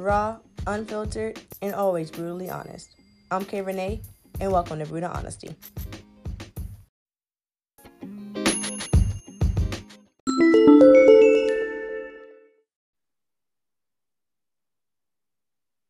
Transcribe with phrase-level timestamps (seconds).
[0.00, 2.96] raw, unfiltered, and always brutally honest.
[3.30, 4.02] I'm KayReenea,
[4.40, 5.54] and welcome to Brutal Honesty.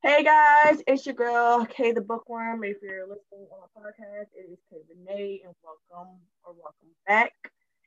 [0.02, 2.64] Hey guys, it's your girl Kay the Bookworm.
[2.64, 7.32] If you're listening on my podcast, it is Kay Renee, and welcome or welcome back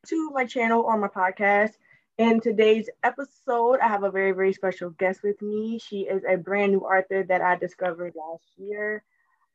[0.08, 1.74] to my channel or my podcast.
[2.20, 5.80] In today's episode, I have a very, very special guest with me.
[5.80, 9.04] She is a brand new author that I discovered last year.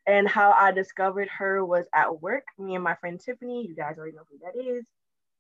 [0.09, 2.43] And how I discovered her was at work.
[2.59, 4.85] Me and my friend Tiffany, you guys already know who that is.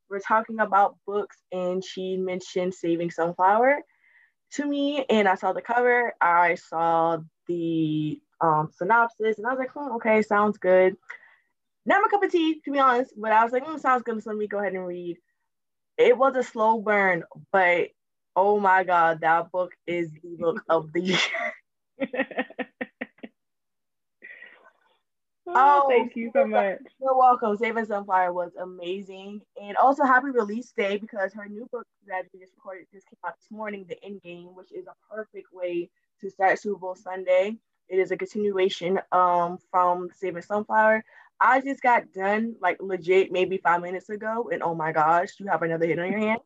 [0.08, 3.80] We're talking about books, and she mentioned Saving Sunflower
[4.52, 5.04] to me.
[5.10, 9.96] And I saw the cover, I saw the um, synopsis, and I was like, hmm,
[9.96, 10.94] okay, sounds good.
[11.84, 14.22] Not my cup of tea, to be honest, but I was like, mm, sounds good.
[14.22, 15.16] So let me go ahead and read
[15.98, 17.88] it was a slow burn, but
[18.36, 21.18] oh my god, that book is the book of the year.
[25.46, 26.78] oh, oh, thank you so much.
[27.00, 27.56] You're welcome.
[27.56, 29.40] Saving Sunflower was amazing.
[29.60, 33.18] And also happy release day because her new book that we just recorded just came
[33.26, 36.94] out this morning, The End Game, which is a perfect way to start Super Bowl
[36.94, 37.56] Sunday.
[37.88, 41.04] It is a continuation um, from Saving Sunflower.
[41.40, 45.46] I just got done like legit maybe five minutes ago, and oh my gosh, you
[45.46, 46.42] have another hit on your hands.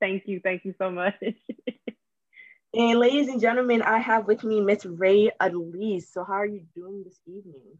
[0.00, 1.14] Thank you, thank you so much.
[2.74, 6.12] and ladies and gentlemen, I have with me Miss Rae Lyse.
[6.12, 7.78] So how are you doing this evening?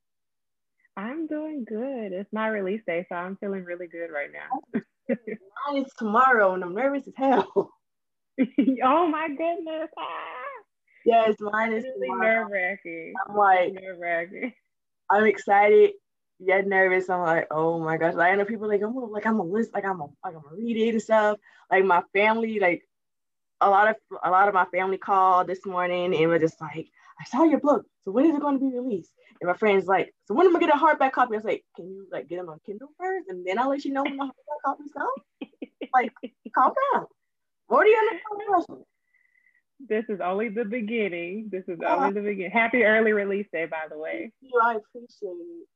[0.96, 2.12] I'm doing good.
[2.12, 4.82] It's my release day, so I'm feeling really good right now.
[5.08, 7.70] mine is tomorrow, and I'm nervous as hell.
[8.84, 9.88] oh my goodness!
[9.98, 10.51] Ah.
[11.04, 13.14] Yes, mine is really nerve wracking.
[13.28, 14.52] I'm like nerve wracking.
[15.10, 15.92] I'm excited
[16.38, 17.08] yet nervous.
[17.08, 18.14] I'm like, oh my gosh.
[18.14, 20.34] Like I know people like I'm gonna, like I'm a list, like I'm a like
[20.34, 21.38] I'm gonna read it and stuff.
[21.70, 22.82] Like my family, like
[23.60, 26.88] a lot of a lot of my family called this morning and were just like,
[27.20, 27.86] I saw your book.
[28.04, 29.12] So when is it going to be released?
[29.40, 31.34] And my friend's like, so when am I get a hardback copy?
[31.34, 33.84] I was like, can you like get them on Kindle first, and then I'll let
[33.84, 35.08] you know when the hardback copies come.
[35.94, 36.12] like,
[36.54, 37.06] calm down.
[37.68, 38.82] What are you under
[39.88, 41.48] This is only the beginning.
[41.50, 42.50] This is only the beginning.
[42.50, 44.32] Happy early release day, by the way.
[44.40, 44.60] Thank you.
[44.62, 45.68] I appreciate it.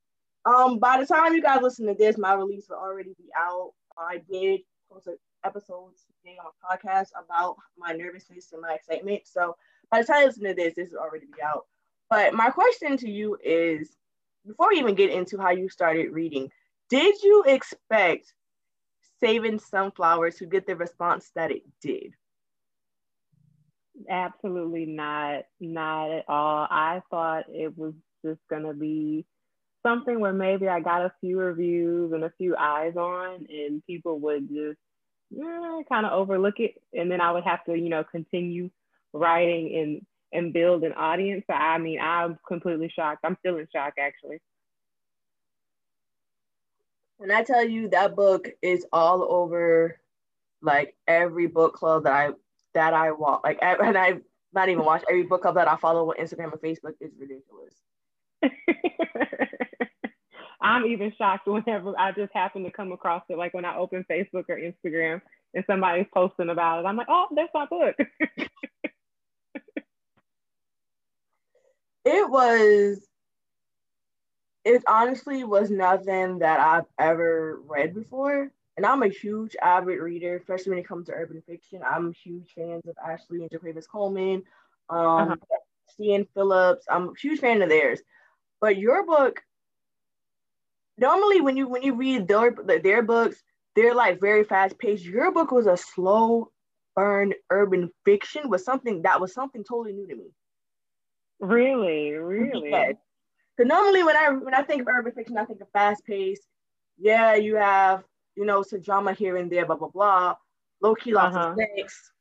[0.44, 3.72] Um, by the time you guys listen to this, my release will already be out.
[3.98, 5.90] I did post an episode
[6.22, 9.22] today on a podcast about my nervousness and my excitement.
[9.24, 9.56] So
[9.90, 11.64] by the time you listen to this, this will already be out.
[12.08, 13.96] But my question to you is
[14.46, 16.50] before we even get into how you started reading,
[16.88, 18.32] did you expect
[19.18, 22.14] Saving Sunflowers to get the response that it did?
[24.08, 25.44] Absolutely not.
[25.60, 26.66] Not at all.
[26.70, 29.24] I thought it was just going to be
[29.84, 34.18] something where maybe I got a few reviews and a few eyes on, and people
[34.20, 34.78] would just
[35.30, 38.70] yeah, kind of overlook it, and then I would have to, you know, continue
[39.12, 41.44] writing and and build an audience.
[41.48, 43.20] So I mean, I'm completely shocked.
[43.24, 44.40] I'm still in shock, actually.
[47.18, 50.00] When I tell you that book is all over,
[50.62, 52.30] like every book club that I
[52.76, 54.18] that I walk, like and I
[54.52, 57.74] not even watch every book club that I follow on Instagram and Facebook is ridiculous.
[60.60, 64.04] I'm even shocked whenever I just happen to come across it, like when I open
[64.10, 65.20] Facebook or Instagram
[65.54, 66.86] and somebody's posting about it.
[66.86, 67.94] I'm like, oh, that's my book.
[72.04, 73.00] it was,
[74.64, 78.50] it honestly was nothing that I've ever read before.
[78.76, 81.80] And I'm a huge avid reader, especially when it comes to urban fiction.
[81.88, 84.42] I'm huge fans of Ashley and JaQuavis Coleman,
[84.90, 85.36] um, uh-huh.
[85.96, 86.84] Cian Phillips.
[86.90, 88.00] I'm a huge fan of theirs.
[88.60, 89.40] But your book
[90.98, 93.42] normally when you when you read their their books,
[93.74, 95.04] they're like very fast paced.
[95.04, 96.50] Your book was a slow
[96.94, 100.30] burn urban fiction was something that was something totally new to me.
[101.38, 102.70] Really, really.
[102.70, 106.46] Because normally when I when I think of urban fiction, I think of fast paced.
[106.98, 108.04] Yeah, you have
[108.36, 110.34] you know some drama here and there, blah blah blah.
[110.80, 111.50] Low key lots uh-huh.
[111.50, 112.12] of sex.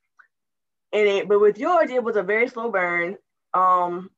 [0.93, 3.17] And it, but with yours, it was a very slow burn.
[3.53, 4.09] Um,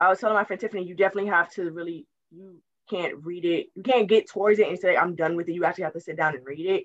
[0.00, 2.60] I was telling my friend Tiffany, you definitely have to really you
[2.90, 3.66] can't read it.
[3.74, 5.54] You can't get towards it and say, I'm done with it.
[5.54, 6.84] You actually have to sit down and read it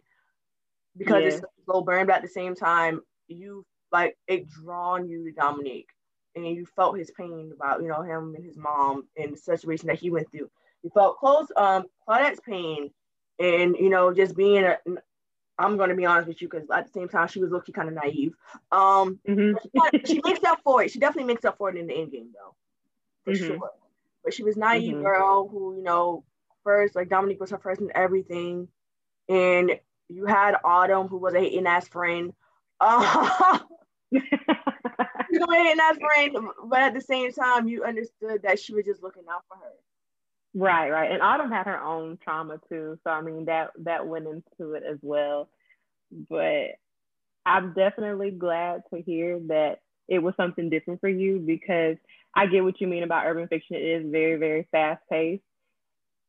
[0.98, 1.28] because yeah.
[1.30, 5.90] it's slow burn, but at the same time, you like it drawn you to Dominique
[6.36, 9.88] and you felt his pain about, you know, him and his mom and the situation
[9.88, 10.50] that he went through.
[10.84, 12.90] You felt close, um, Claudette's pain
[13.42, 14.78] and, you know, just being a,
[15.58, 17.74] I'm going to be honest with you because at the same time, she was looking
[17.74, 18.34] kind of naive.
[18.72, 19.58] Um, mm-hmm.
[20.06, 20.92] she, she makes up for it.
[20.92, 22.56] She definitely makes up for it in the end game, though,
[23.24, 23.48] for mm-hmm.
[23.48, 23.72] sure.
[24.24, 25.04] But she was naive mm-hmm.
[25.04, 26.24] girl who, you know,
[26.64, 28.68] first like Dominique was her first and everything.
[29.30, 29.80] And
[30.10, 32.34] you had Autumn who was a hating ass friend.
[32.80, 33.60] Uh,
[34.12, 34.20] go
[35.54, 36.36] ahead and ask friend,
[36.66, 39.74] but at the same time, you understood that she was just looking out for her.
[40.54, 41.12] Right, right.
[41.12, 42.98] And Autumn had her own trauma too.
[43.04, 45.50] So I mean that that went into it as well.
[46.30, 46.78] But
[47.46, 51.98] I'm definitely glad to hear that it was something different for you because
[52.36, 53.78] I get what you mean about urban fiction.
[53.78, 55.44] It is very, very fast paced.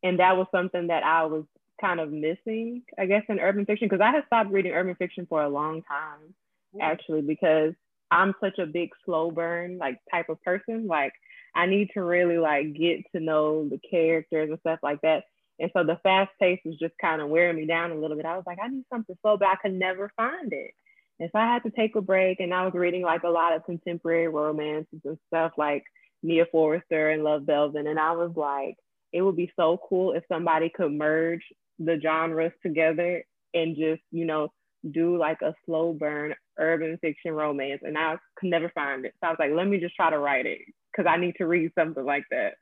[0.02, 1.44] And that was something that I was
[1.80, 5.26] kind of missing, I guess, in urban fiction because I had stopped reading urban fiction
[5.28, 6.34] for a long time,
[6.80, 7.74] actually, because
[8.10, 10.86] I'm such a big slow burn like type of person.
[10.86, 11.12] Like
[11.54, 15.24] I need to really like get to know the characters and stuff like that.
[15.58, 18.26] And so the fast pace was just kind of wearing me down a little bit.
[18.26, 20.72] I was like, I need something slow, but I could never find it.
[21.20, 23.54] And so I had to take a break and I was reading like a lot
[23.54, 25.84] of contemporary romances and stuff like
[26.22, 27.88] Nia Forrester and Love Belvin.
[27.88, 28.76] And I was like,
[29.12, 31.44] it would be so cool if somebody could merge
[31.78, 33.22] the genres together
[33.54, 34.48] and just, you know,
[34.90, 37.82] do like a slow burn urban fiction romance.
[37.84, 39.12] And I could never find it.
[39.20, 40.60] So I was like, let me just try to write it
[40.92, 42.54] because I need to read something like that.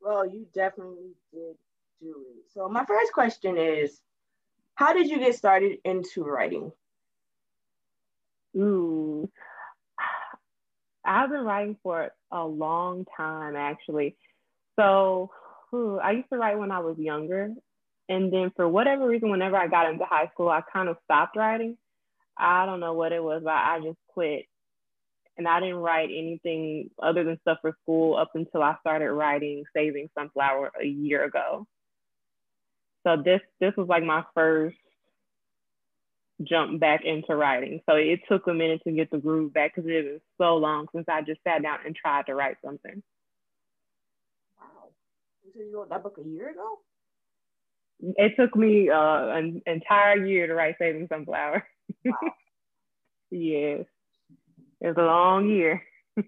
[0.00, 1.56] Well, you definitely did
[2.00, 2.44] do it.
[2.52, 4.00] So my first question is,
[4.74, 6.72] how did you get started into writing?
[8.56, 9.30] Ooh,
[11.04, 14.16] I've been writing for a long time actually.
[14.78, 15.30] So
[15.74, 17.52] ooh, I used to write when I was younger.
[18.08, 21.36] And then for whatever reason, whenever I got into high school, I kind of stopped
[21.36, 21.76] writing.
[22.38, 24.46] I don't know what it was, but I just quit
[25.36, 29.64] and I didn't write anything other than stuff for school up until I started writing
[29.74, 31.66] Saving Sunflower a year ago.
[33.06, 34.76] So this this was like my first
[36.42, 37.80] jump back into writing.
[37.88, 40.86] So it took a minute to get the groove back because it was so long
[40.94, 43.02] since I just sat down and tried to write something.
[44.58, 44.88] Wow.
[45.44, 46.78] You you wrote that book a year ago?
[48.00, 51.66] It took me uh, an entire year to write Saving Sunflower.
[52.04, 52.32] Wow.
[53.30, 53.84] yes.
[54.80, 55.82] It was a long year.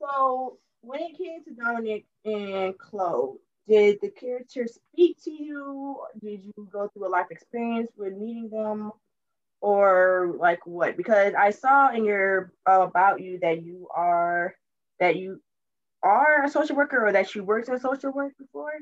[0.00, 5.98] so when it came to Dominic and Chloe, did the characters speak to you?
[6.20, 8.92] Did you go through a life experience with meeting them?
[9.60, 10.96] Or like what?
[10.96, 14.54] Because I saw in your uh, about you that you are
[15.00, 15.40] that you
[16.02, 18.72] are a social worker or that you worked in social work before?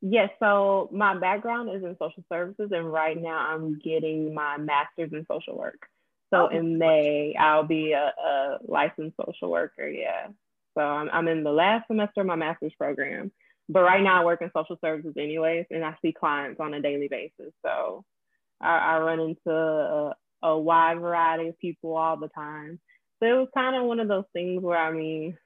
[0.00, 5.12] Yes, so my background is in social services, and right now I'm getting my master's
[5.12, 5.88] in social work.
[6.34, 9.88] So in May, I'll be a, a, licensed social worker.
[9.88, 10.28] Yeah.
[10.76, 13.30] So I'm, I'm in the last semester of my master's program.
[13.68, 16.82] But right now, I work in social services, anyways, and I see clients on a
[16.82, 17.52] daily basis.
[17.64, 18.04] So
[18.60, 22.80] I, I run into a, a wide variety of people all the time.
[23.20, 25.38] So it was kind of one of those things where, I mean,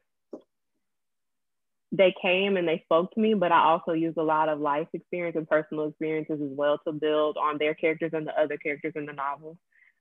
[1.92, 4.88] they came and they spoke to me, but I also used a lot of life
[4.92, 8.92] experience and personal experiences as well to build on their characters and the other characters
[8.96, 9.56] in the novel.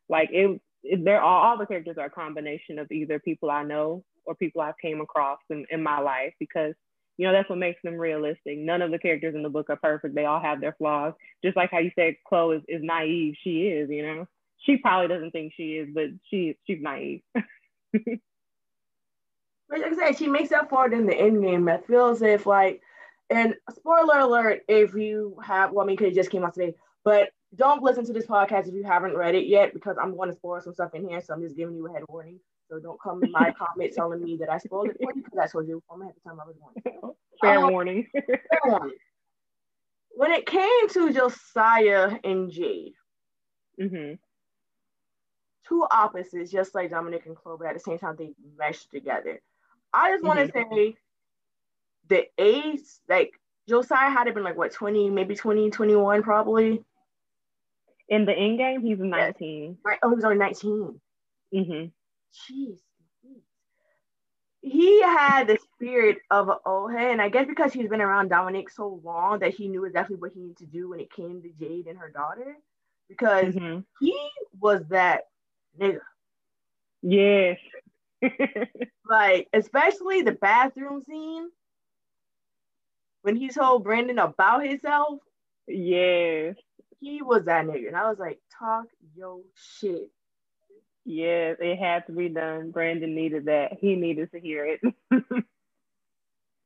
[0.10, 4.04] Like it, they're all, all the characters are a combination of either people I know
[4.26, 6.74] or people I've came across in, in my life because
[7.18, 8.58] you know that's what makes them realistic.
[8.58, 10.14] None of the characters in the book are perfect.
[10.14, 11.14] They all have their flaws.
[11.44, 14.28] Just like how you said Chloe is, is naive, she is, you know.
[14.60, 17.22] She probably doesn't think she is, but she she's naive.
[19.70, 21.68] like I said, she makes up for it in the end game.
[21.68, 22.82] It feels if like,
[23.30, 26.76] and spoiler alert, if you have, well, I mean, because it just came out today,
[27.04, 30.30] but don't listen to this podcast if you haven't read it yet because I'm going
[30.30, 31.22] to spoil some stuff in here.
[31.22, 32.40] So I'm just giving you a head warning.
[32.70, 35.40] So don't come in my comment telling me that I spoiled it for you because
[35.40, 37.16] I told you at the time I was warning.
[37.42, 38.08] Fair um, warning.
[38.14, 38.98] fair warning.
[40.12, 42.94] When it came to Josiah and Jade,
[43.80, 44.14] mm-hmm.
[45.68, 49.40] two opposites, just like Dominic and Chloe, but at the same time they meshed together.
[49.94, 50.74] I just want to mm-hmm.
[50.74, 50.96] say
[52.10, 53.32] the age, like
[53.70, 56.84] Josiah had it been like what 20, maybe 20, 21 probably.
[58.10, 59.78] In the end game, he's 19.
[59.84, 60.00] Right.
[60.02, 61.00] Oh, he was only 19.
[61.54, 61.86] Mm-hmm.
[62.54, 62.78] Jeez.
[64.62, 68.30] He had the spirit of an old head, and I guess because he's been around
[68.30, 71.42] Dominic so long that he knew exactly what he needed to do when it came
[71.42, 72.58] to Jade and her daughter.
[73.08, 73.80] Because mm-hmm.
[74.02, 74.18] he
[74.60, 75.24] was that
[75.80, 76.00] nigga.
[77.02, 77.60] Yes.
[79.10, 81.50] like, especially the bathroom scene
[83.22, 85.20] when he told Brandon about himself.
[85.68, 86.56] Yes
[87.00, 87.88] he was that nigga.
[87.88, 88.86] And I was like, talk
[89.16, 90.12] yo shit.
[91.06, 92.72] Yes, it had to be done.
[92.72, 93.78] Brandon needed that.
[93.80, 94.82] He needed to hear it.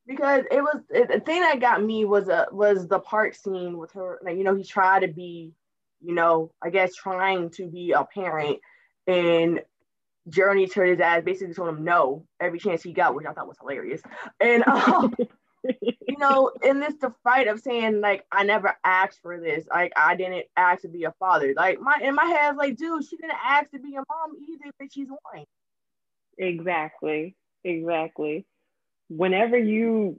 [0.07, 3.91] because it was the thing that got me was a was the part scene with
[3.91, 4.19] her.
[4.23, 5.53] Like, you know, he tried to be,
[6.01, 8.59] you know, I guess trying to be a parent
[9.07, 9.61] and
[10.29, 13.47] Journey turned his ass basically told him no every chance he got, which I thought
[13.47, 14.01] was hilarious.
[14.39, 15.15] And um,
[16.21, 20.15] know, in this the fight of saying like I never asked for this, like I
[20.15, 21.53] didn't ask to be a father.
[21.57, 24.71] Like my in my head, like, dude, she didn't ask to be a mom either,
[24.79, 25.45] but she's one.
[26.37, 27.35] Exactly.
[27.65, 28.45] Exactly.
[29.09, 30.17] Whenever you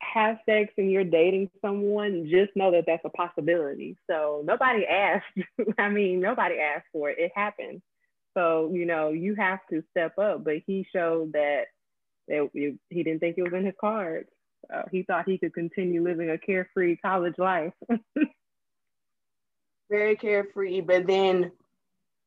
[0.00, 3.96] have sex and you're dating someone, just know that that's a possibility.
[4.08, 5.26] So nobody asked.
[5.78, 7.18] I mean, nobody asked for it.
[7.18, 7.82] It happened.
[8.34, 10.44] So you know, you have to step up.
[10.44, 11.64] But he showed that
[12.28, 14.28] that he didn't think it was in his cards.
[14.72, 17.72] Uh, he thought he could continue living a carefree college life.
[19.90, 21.50] Very carefree, but then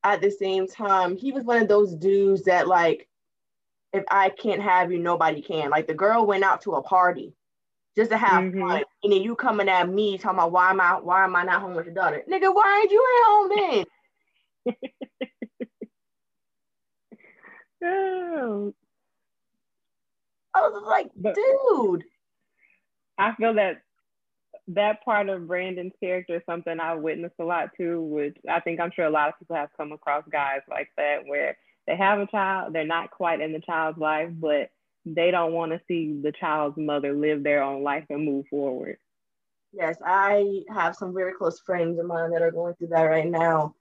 [0.04, 3.08] at the same time, he was one of those dudes that like,
[3.94, 5.70] if I can't have you, nobody can.
[5.70, 7.34] Like the girl went out to a party
[7.96, 8.62] just to have mm-hmm.
[8.62, 11.44] fun, and then you coming at me talking about why am I why am I
[11.44, 12.54] not home with your daughter, nigga?
[12.54, 13.86] Why aren't you at home then?
[17.84, 18.74] oh.
[20.54, 22.04] I was like, but, dude.
[23.22, 23.82] I feel that
[24.70, 28.80] that part of Brandon's character is something I witnessed a lot too, which I think
[28.80, 32.20] I'm sure a lot of people have come across guys like that where they have
[32.20, 34.70] a child, they're not quite in the child's life, but
[35.06, 38.98] they don't want to see the child's mother live their own life and move forward.
[39.74, 43.30] Yes, I have some very close friends of mine that are going through that right
[43.30, 43.76] now.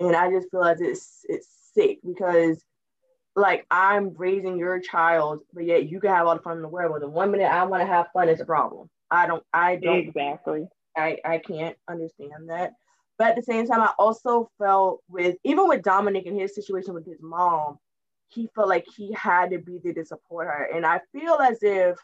[0.00, 2.64] And I just feel like it's it's sick because
[3.34, 6.68] like I'm raising your child, but yet you can have all the fun in the
[6.68, 6.92] world.
[6.92, 8.88] But the one minute I want to have fun is a problem.
[9.10, 9.42] I don't.
[9.52, 9.98] I don't.
[9.98, 10.66] Exactly.
[10.96, 12.72] I I can't understand that.
[13.18, 16.94] But at the same time, I also felt with even with Dominic and his situation
[16.94, 17.78] with his mom,
[18.28, 21.58] he felt like he had to be there to support her, and I feel as
[21.62, 21.96] if.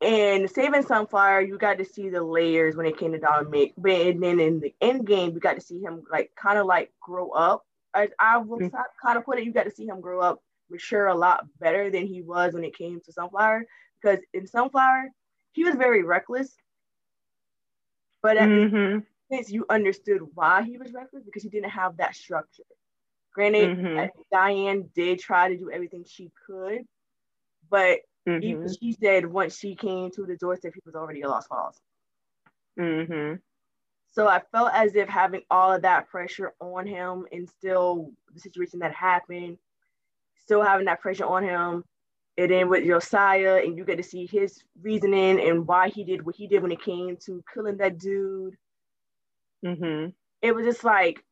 [0.00, 3.90] In Saving Sunflower, you got to see the layers when it came to Dominic, but
[3.92, 6.90] and then in the end game, we got to see him like kind of like
[7.02, 8.76] grow up I, I will mm-hmm.
[9.04, 11.90] kind of put it, you got to see him grow up, mature a lot better
[11.90, 13.64] than he was when it came to Sunflower.
[14.00, 15.10] Because in Sunflower,
[15.52, 16.54] he was very reckless.
[18.22, 19.00] But at mm-hmm.
[19.32, 22.62] sense, you understood why he was reckless because he didn't have that structure.
[23.34, 24.06] Granted, mm-hmm.
[24.32, 26.82] Diane did try to do everything she could,
[27.70, 28.66] but mm-hmm.
[28.80, 31.80] she said once she came to the doorstep, he was already a lost cause.
[32.78, 33.36] Mm-hmm.
[34.12, 38.40] So I felt as if having all of that pressure on him and still the
[38.40, 39.58] situation that happened,
[40.42, 41.84] still having that pressure on him,
[42.36, 46.24] and then with Josiah, and you get to see his reasoning and why he did
[46.24, 48.56] what he did when it came to killing that dude.
[49.64, 50.10] Mm-hmm.
[50.42, 51.22] It was just like,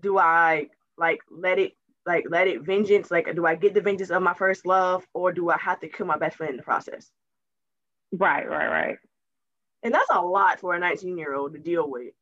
[0.00, 1.72] do I like let it
[2.04, 3.10] like let it vengeance?
[3.10, 5.88] Like, do I get the vengeance of my first love, or do I have to
[5.88, 7.10] kill my best friend in the process?
[8.12, 8.98] Right, right, right.
[9.82, 12.12] And that's a lot for a 19 year old to deal with.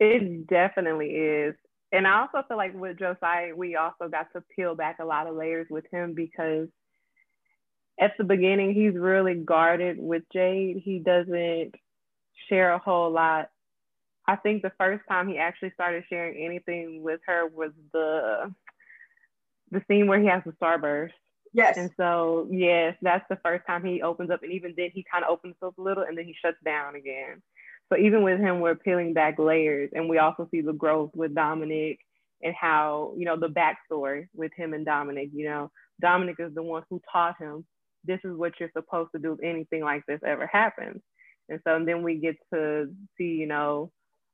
[0.00, 1.54] It definitely is.
[1.92, 5.26] And I also feel like with Josiah, we also got to peel back a lot
[5.26, 6.68] of layers with him because
[8.00, 10.82] at the beginning, he's really guarded with Jade.
[10.82, 11.74] He doesn't
[12.48, 13.50] share a whole lot.
[14.26, 18.52] I think the first time he actually started sharing anything with her was the
[19.70, 21.12] the scene where he has the starburst.
[21.52, 21.76] Yes.
[21.76, 24.42] And so, yes, that's the first time he opens up.
[24.42, 26.94] And even then, he kind of opens up a little and then he shuts down
[26.94, 27.42] again.
[27.92, 29.90] So, even with him, we're peeling back layers.
[29.92, 31.98] And we also see the growth with Dominic
[32.42, 35.30] and how, you know, the backstory with him and Dominic.
[35.34, 37.64] You know, Dominic is the one who taught him
[38.04, 41.00] this is what you're supposed to do if anything like this ever happens.
[41.48, 43.90] And so, and then we get to see, you know,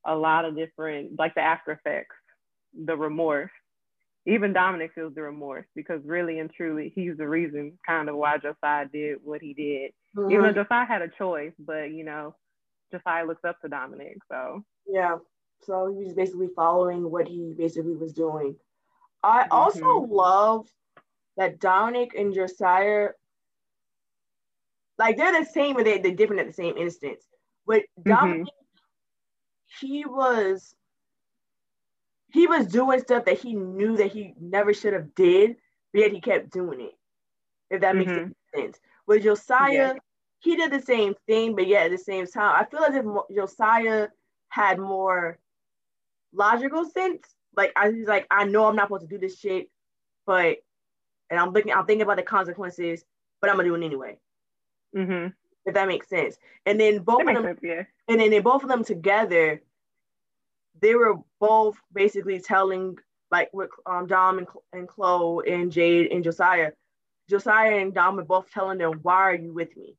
[0.06, 2.16] a lot of different, like the after effects,
[2.86, 3.50] the remorse
[4.28, 8.36] even Dominic feels the remorse because really and truly he's the reason kind of why
[8.36, 9.92] Josiah did what he did.
[10.16, 10.30] Mm-hmm.
[10.30, 12.34] Even though Josiah had a choice, but you know,
[12.92, 14.18] Josiah looks up to Dominic.
[14.30, 15.16] So yeah.
[15.62, 18.54] So he's basically following what he basically was doing.
[19.22, 19.52] I mm-hmm.
[19.52, 20.68] also love
[21.38, 23.08] that Dominic and Josiah
[24.98, 27.24] like they're the same but they, they're different at the same instance.
[27.66, 28.10] But mm-hmm.
[28.10, 29.86] Dominic, mm-hmm.
[29.86, 30.74] he was
[32.30, 35.56] he was doing stuff that he knew that he never should have did,
[35.92, 36.94] but yet he kept doing it.
[37.70, 38.30] If that makes mm-hmm.
[38.58, 38.78] sense.
[39.06, 39.92] With Josiah, yeah.
[40.40, 43.04] he did the same thing, but yet at the same time, I feel as if
[43.34, 44.08] Josiah
[44.48, 45.38] had more
[46.32, 47.22] logical sense.
[47.56, 49.70] Like I was like, I know I'm not supposed to do this shit,
[50.26, 50.58] but
[51.30, 53.04] and I'm looking, I'm thinking about the consequences,
[53.40, 54.18] but I'm gonna do it anyway.
[54.96, 55.28] Mm-hmm.
[55.66, 56.36] If that makes sense.
[56.64, 57.82] And then both that of them, sense, yeah.
[58.08, 59.62] and then they both of them together
[60.80, 62.96] they were both basically telling
[63.30, 66.72] like with um, Dom and, and Chloe and Jade and Josiah,
[67.28, 69.96] Josiah and Dom are both telling them, "Why are you with me?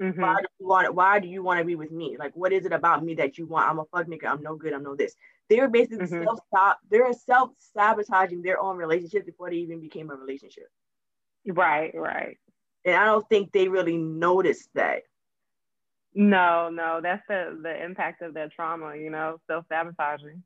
[0.00, 0.20] Mm-hmm.
[0.20, 0.94] Why do you want?
[0.94, 2.16] Why do you want to be with me?
[2.18, 3.68] Like, what is it about me that you want?
[3.68, 4.26] I'm a fuck nigga.
[4.26, 4.72] I'm no good.
[4.72, 5.14] I'm no this."
[5.48, 6.24] They were basically mm-hmm.
[6.24, 6.78] self stop.
[6.90, 10.68] They're self sabotaging their own relationship before they even became a relationship.
[11.46, 12.38] Right, right.
[12.84, 15.02] And I don't think they really noticed that.
[16.14, 20.42] No, no, that's the the impact of that trauma, you know, self sabotaging.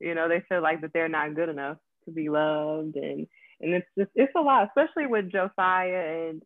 [0.00, 3.26] You know, they feel like that they're not good enough to be loved, and
[3.60, 6.42] and it's just it's a lot, especially with Josiah and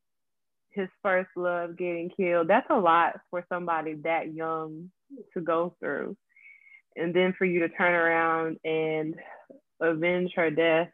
[0.70, 2.48] his first love getting killed.
[2.48, 4.90] That's a lot for somebody that young
[5.34, 6.16] to go through,
[6.96, 9.16] and then for you to turn around and
[9.80, 10.88] avenge her death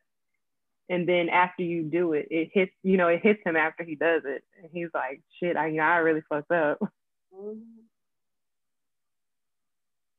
[0.91, 3.97] and then after you do it, it hits you know it hits him after he
[3.97, 6.79] does it, and he's like, "Shit, I you know I really fucked up."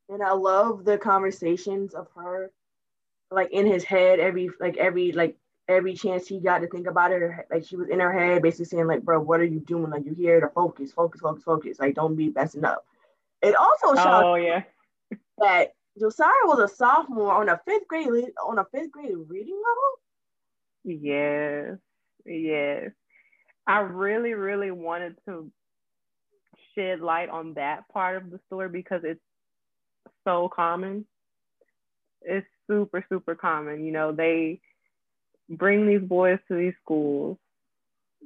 [0.10, 2.52] And I love the conversations of her,
[3.32, 5.36] like in his head every like every like
[5.68, 8.66] every chance he got to think about her, like she was in her head, basically
[8.66, 9.90] saying like, "Bro, what are you doing?
[9.90, 11.80] Like you here to focus, focus, focus, focus.
[11.80, 12.86] Like don't be messing up."
[13.42, 14.64] It also shows oh, yeah.
[15.40, 18.08] that Josiah was a sophomore on a fifth grade
[18.48, 19.60] on a fifth grade reading
[20.84, 21.02] level.
[21.02, 21.78] Yes,
[22.26, 22.92] yes.
[23.68, 25.52] I really, really wanted to
[26.76, 29.22] shed light on that part of the story because it's
[30.24, 31.06] so common.
[32.22, 33.86] It's super, super common.
[33.86, 34.60] You know, they
[35.50, 37.38] bring these boys to these schools.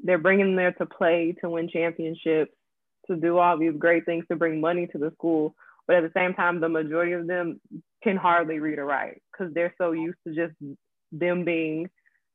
[0.04, 2.54] They're bringing them there to play, to win championships,
[3.08, 5.56] to do all these great things, to bring money to the school.
[5.88, 7.60] But at the same time, the majority of them
[8.04, 10.54] can hardly read or write because they're so used to just
[11.12, 11.90] them being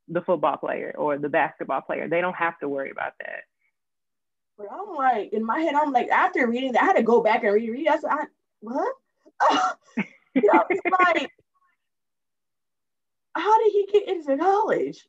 [0.09, 2.09] the football player or the basketball player.
[2.09, 3.45] They don't have to worry about that.
[4.57, 7.23] But I'm like, in my head, I'm like, after reading that, I had to go
[7.23, 7.89] back and reread.
[7.89, 8.25] I said, I,
[8.61, 8.95] what?
[10.35, 10.65] you know,
[10.99, 11.31] like,
[13.35, 15.05] how did he get into college?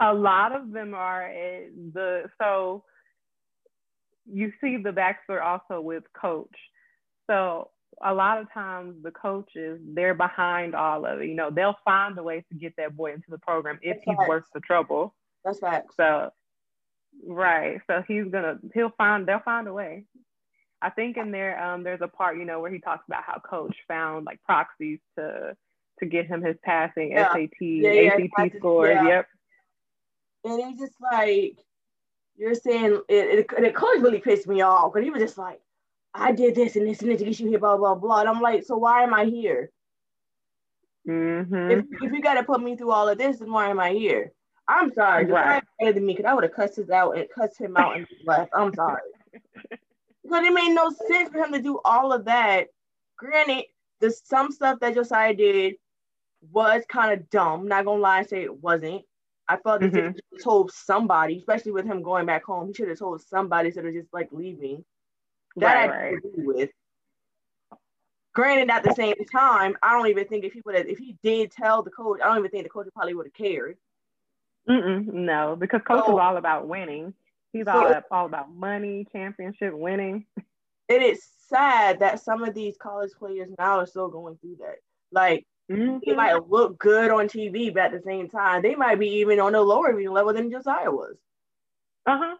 [0.00, 1.30] A lot of them are
[1.92, 2.84] the so
[4.30, 6.56] you see the backstory also with coach.
[7.28, 7.70] So
[8.02, 11.28] a lot of times the coaches they're behind all of it.
[11.28, 14.18] You know, they'll find a way to get that boy into the program if That's
[14.18, 15.14] he's worth the trouble.
[15.44, 15.82] That's right.
[15.96, 16.30] So
[17.26, 17.80] right.
[17.86, 20.04] So he's gonna he'll find they'll find a way.
[20.80, 23.38] I think in there um there's a part, you know, where he talks about how
[23.38, 25.56] coach found like proxies to
[26.00, 27.32] to get him his passing yeah.
[27.32, 28.98] SAT, yeah, yeah, ACT scores.
[29.04, 29.26] Yep.
[30.44, 31.58] And he's just like
[32.36, 35.60] you're saying it, it, it coach really pissed me off because he was just like
[36.14, 38.20] I did this and this and this to get you here, blah, blah, blah.
[38.20, 39.70] And I'm like, so why am I here?
[41.08, 41.70] Mm-hmm.
[41.70, 43.92] If, if you got to put me through all of this, then why am I
[43.92, 44.32] here?
[44.68, 45.24] I'm sorry.
[45.24, 45.62] Right.
[45.80, 48.06] better than me because I would have cussed his out and cussed him out and
[48.24, 48.50] left.
[48.54, 49.00] I'm sorry.
[49.72, 52.68] because it made no sense for him to do all of that.
[53.16, 53.64] Granted,
[54.00, 55.74] the some stuff that Josiah did
[56.52, 57.66] was kind of dumb.
[57.66, 59.02] Not gonna lie and say it wasn't.
[59.48, 60.18] I felt that mm-hmm.
[60.30, 63.86] he told somebody, especially with him going back home, he should have told somebody instead
[63.86, 64.84] of just like leaving.
[65.56, 66.70] That right, I agree with.
[68.34, 71.16] Granted, at the same time, I don't even think if he would have, if he
[71.22, 73.78] did tell the coach, I don't even think the coach probably would have cared.
[74.68, 77.14] Mm-mm, no, because coach so, is all about winning.
[77.52, 80.26] He's so all, all about money, championship winning.
[80.88, 84.76] It is sad that some of these college players now are still going through that.
[85.12, 85.98] Like mm-hmm.
[86.04, 89.40] they might look good on TV, but at the same time, they might be even
[89.40, 91.16] on a lower level than Josiah was.
[92.06, 92.36] Uh huh.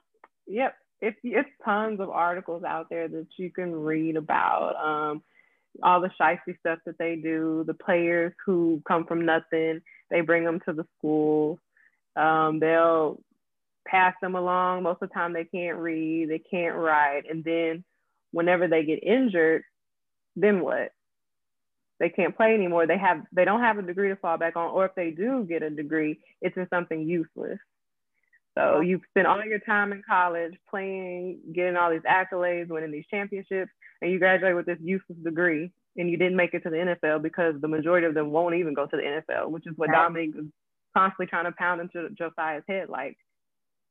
[0.47, 5.23] Yep if it's tons of articles out there that you can read about um,
[5.83, 10.45] all the shifty stuff that they do, the players who come from nothing, they bring
[10.45, 11.61] them to the school.
[12.19, 13.21] Um, they'll
[13.87, 14.83] pass them along.
[14.83, 17.85] Most of the time, they can't read, they can't write, and then
[18.33, 19.63] whenever they get injured,
[20.37, 20.93] then what?
[22.01, 22.87] They can't play anymore.
[22.87, 25.45] They have they don't have a degree to fall back on, or if they do
[25.49, 27.59] get a degree, it's in something useless.
[28.57, 33.07] So you spend all your time in college playing, getting all these accolades, winning these
[33.09, 33.71] championships,
[34.03, 37.23] and you graduate with this useless degree, and you didn't make it to the NFL
[37.23, 40.03] because the majority of them won't even go to the NFL, which is what right.
[40.03, 40.47] Dominique is
[40.99, 42.89] constantly trying to pound into Josiah's head.
[42.89, 43.17] Like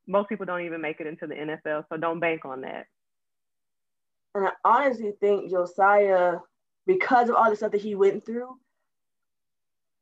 [0.08, 2.86] most people don't even make it into the NFL, so don't bank on that.
[4.36, 6.38] And I honestly think Josiah,
[6.86, 8.58] because of all the stuff that he went through,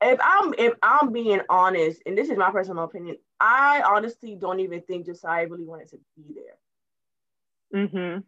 [0.01, 4.59] if I'm if I'm being honest, and this is my personal opinion, I honestly don't
[4.59, 7.83] even think Josiah really wanted to be there.
[7.83, 8.19] Mm-hmm.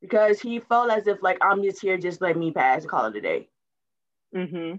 [0.00, 3.06] Because he felt as if like I'm just here, just let me pass and call
[3.06, 3.48] it a day.
[4.34, 4.76] Mm-hmm.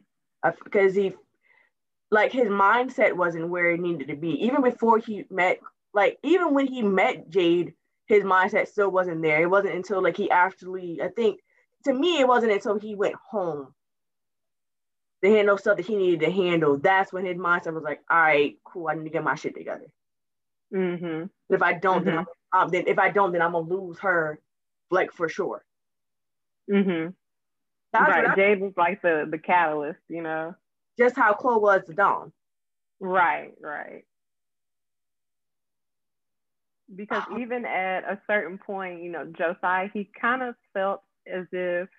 [0.64, 1.14] Because he,
[2.12, 4.46] like, his mindset wasn't where it needed to be.
[4.46, 5.60] Even before he met,
[5.94, 7.74] like, even when he met Jade,
[8.06, 9.42] his mindset still wasn't there.
[9.42, 11.40] It wasn't until like he actually, I think,
[11.86, 13.74] to me, it wasn't until he went home
[15.22, 18.20] the handle stuff that he needed to handle, that's when his mindset was like, all
[18.20, 19.88] right, cool, I need to get my shit together.
[20.74, 21.26] Mm-hmm.
[21.54, 22.16] If I don't, mm-hmm.
[22.16, 24.40] then, I'm, um, then if I don't, then I'm gonna lose her,
[24.90, 25.64] like for sure.
[26.72, 27.12] Mm-hmm.
[27.94, 28.36] That's right.
[28.36, 30.56] Jade was like the the catalyst, you know
[31.02, 32.32] just how Chloe was to Dom.
[33.00, 34.06] Right, right.
[36.94, 41.90] Because even at a certain point, you know, Josiah, he kind of felt as if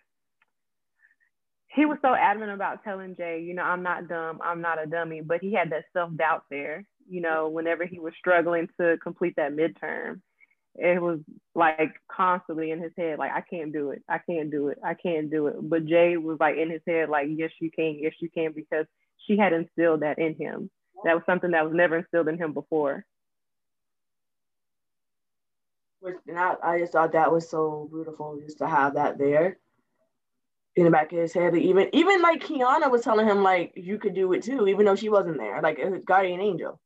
[1.75, 4.87] he was so adamant about telling Jay, you know, I'm not dumb, I'm not a
[4.87, 8.99] dummy, but he had that self doubt there, you know, whenever he was struggling to
[9.03, 10.21] complete that midterm.
[10.75, 11.21] It was
[11.55, 14.95] like constantly in his head, like, I can't do it, I can't do it, I
[14.95, 15.57] can't do it.
[15.61, 18.87] But Jay was like in his head, like, yes, you can, yes, you can, because
[19.27, 20.71] she had instilled that in him.
[21.05, 23.05] That was something that was never instilled in him before.
[26.01, 29.59] Which, and I, I just thought that was so beautiful just to have that there
[30.75, 31.55] in the back of his head.
[31.55, 34.97] Even even like Kiana was telling him like you could do it too, even though
[34.97, 36.81] she wasn't there, like his guardian angel.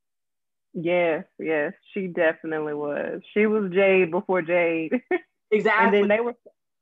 [0.78, 3.22] Yes, yes, she definitely was.
[3.32, 4.92] She was Jade before Jade.
[5.50, 5.84] Exactly.
[5.84, 6.34] and then they were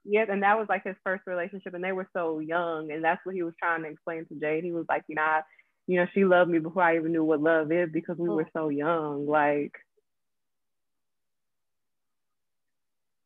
[0.05, 3.25] yes, and that was like his first relationship, and they were so young, and that's
[3.25, 4.65] what he was trying to explain to Jade.
[4.65, 5.43] He was like, you know, I,
[5.87, 8.35] you know, she loved me before I even knew what love is because we oh.
[8.35, 9.27] were so young.
[9.27, 9.73] Like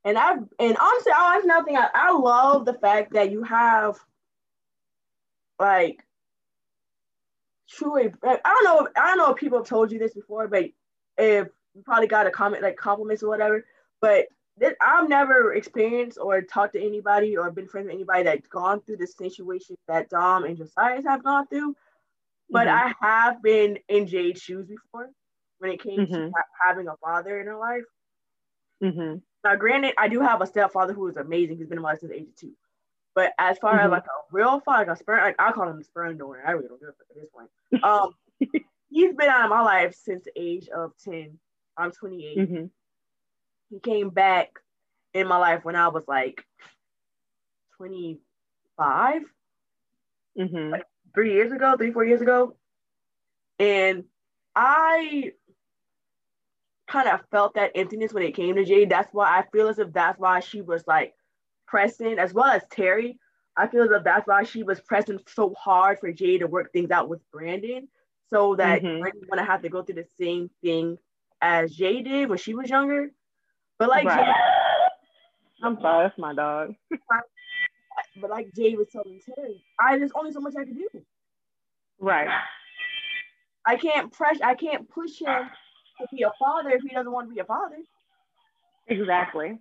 [0.05, 1.77] And I and honestly, I that's another thing.
[1.77, 3.99] I, I love the fact that you have
[5.59, 5.99] like
[7.69, 8.13] truly.
[8.23, 8.87] I don't know.
[8.87, 10.67] If, I don't know if people have told you this before, but
[11.17, 13.65] if you probably got a comment like compliments or whatever.
[14.01, 14.27] But
[14.57, 18.81] this, I've never experienced or talked to anybody or been friends with anybody that's gone
[18.81, 21.77] through the situation that Dom and Josiah have gone through.
[22.51, 22.93] But mm-hmm.
[23.03, 25.11] I have been in Jade's shoes before
[25.59, 26.13] when it came mm-hmm.
[26.13, 26.33] to
[26.65, 27.85] having a father in her life.
[28.83, 29.19] Mm-hmm.
[29.45, 31.59] Now, granted, I do have a stepfather who is amazing.
[31.59, 32.53] He's been in my life since the age of two.
[33.19, 33.87] But as far mm-hmm.
[33.87, 36.41] as like a real father, like a sperm, like, I call him the sperm donor.
[36.47, 37.83] I really don't give a fuck at this point.
[37.83, 38.15] Um,
[38.91, 41.37] he's been out of my life since the age of 10.
[41.77, 42.39] I'm 28.
[42.39, 42.65] Mm-hmm.
[43.71, 44.51] He came back
[45.15, 46.45] in my life when I was like
[47.79, 49.23] 25.
[50.39, 50.71] Mm-hmm.
[50.71, 52.55] Like three years ago, three, four years ago.
[53.59, 54.05] And
[54.55, 55.33] I
[56.87, 58.91] kind of felt that emptiness when it came to Jade.
[58.91, 61.15] That's why I feel as if that's why she was like
[61.69, 63.19] pressing, as well as Terry.
[63.57, 66.91] I feel that that's why she was pressing so hard for Jay to work things
[66.91, 67.89] out with Brandon,
[68.31, 69.01] so that mm-hmm.
[69.01, 70.99] Brandon wouldn't have to go through the same thing
[71.41, 73.11] as Jay did when she was younger.
[73.79, 74.27] But like, right.
[74.27, 74.35] Jade,
[75.63, 76.75] I'm sorry, that's my dog.
[78.21, 80.89] but like Jay was telling Terry, I there's only so much I can do.
[82.01, 82.29] Right.
[83.67, 84.39] I can't press.
[84.43, 85.51] I can't push him
[86.01, 87.77] to be a father if he doesn't want to be a father.
[88.87, 89.59] Exactly.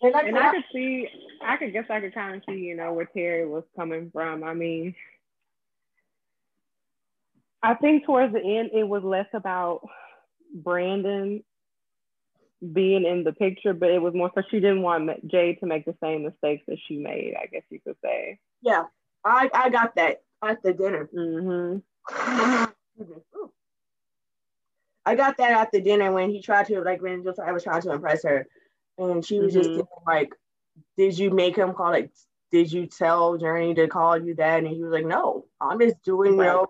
[0.00, 1.08] And, and I, I could see,
[1.42, 4.44] I could guess I could kind of see, you know, where Terry was coming from.
[4.44, 4.94] I mean,
[7.62, 9.80] I think towards the end, it was less about
[10.54, 11.42] Brandon
[12.72, 15.84] being in the picture, but it was more so she didn't want Jay to make
[15.84, 18.38] the same mistakes that she made, I guess you could say.
[18.62, 18.84] Yeah,
[19.24, 21.08] I, I got that at the dinner.
[21.14, 21.78] Mm-hmm.
[25.06, 27.82] I got that at the dinner when he tried to like when I was trying
[27.82, 28.46] to impress her,
[28.98, 29.78] and she was mm-hmm.
[29.78, 30.30] just like,
[30.96, 32.10] "Did you make him call it?
[32.50, 36.02] Did you tell Journey to call you that?" And he was like, "No, I'm just
[36.02, 36.46] doing right.
[36.46, 36.66] you know,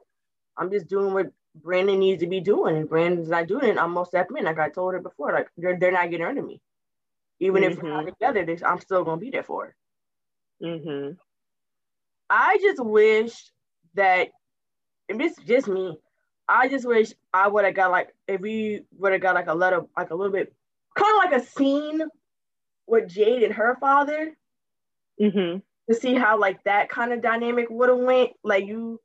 [0.57, 3.79] I'm just doing what Brandon needs to be doing, and Brandon's not doing it.
[3.79, 6.45] I'm most definitely like I told her before, like they're they're not getting rid of
[6.45, 6.61] me,
[7.41, 7.73] even mm-hmm.
[7.73, 8.33] if we're not mm-hmm.
[8.35, 8.67] together.
[8.67, 9.77] I'm still gonna be there for her."
[10.63, 11.13] Mm-hmm.
[12.31, 13.35] I just wish
[13.95, 14.29] that,
[15.09, 15.99] and this is just me.
[16.49, 19.55] I just wish I would have got like if we would have got like a
[19.55, 20.53] little like a little bit
[20.97, 22.03] kind of like a scene
[22.89, 24.37] with Jade and her father
[25.21, 25.59] mm-hmm.
[25.93, 28.31] to see how like that kind of dynamic would have went.
[28.43, 29.01] Like you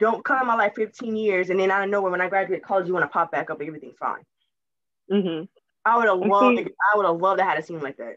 [0.00, 2.86] don't come in my life 15 years and then I know when I graduate college
[2.86, 4.22] you want to pop back up and everything's fine.
[5.10, 5.44] Mm-hmm.
[5.84, 8.16] I would have loved see, I would have loved to have a scene like that.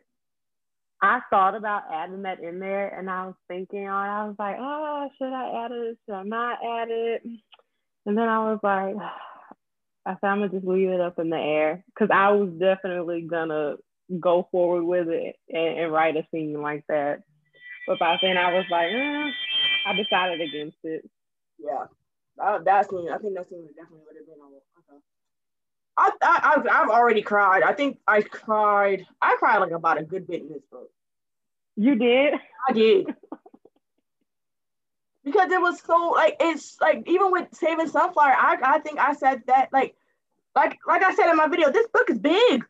[1.01, 5.09] I thought about adding that in there and I was thinking I was like, oh,
[5.17, 5.97] should I add it?
[6.05, 7.21] Should I not add it?
[8.05, 8.95] And then I was like,
[10.05, 13.21] I said, I'm gonna just leave it up in the air because I was definitely
[13.21, 13.75] gonna
[14.19, 17.23] go forward with it and, and, write a scene like that.
[17.87, 19.31] But by then I was like, eh,
[19.85, 21.09] I decided against it.
[21.59, 21.85] Yeah,
[22.37, 24.53] that, that scene, I think that scene would definitely would have been on.
[24.53, 25.01] Okay.
[25.97, 27.63] I, I, I've, I've already cried.
[27.63, 29.05] I think I cried.
[29.21, 30.89] I cried like about a good bit in this book.
[31.75, 32.35] You did?
[32.69, 33.07] I did.
[35.27, 39.13] because it was so like it's like even with saving sunflower i i think i
[39.13, 39.93] said that like
[40.55, 42.63] like like i said in my video this book is big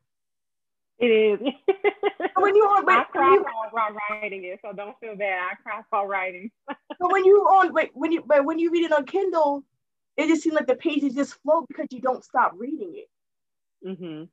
[0.99, 1.39] it is
[2.35, 3.37] when you on I cry
[3.71, 7.73] while writing it so don't feel bad i cry while writing so when you on
[7.73, 9.63] wait when you but when you read it on kindle
[10.15, 13.09] it just seems like the pages just flow because you don't stop reading it
[13.87, 14.23] mm-hmm.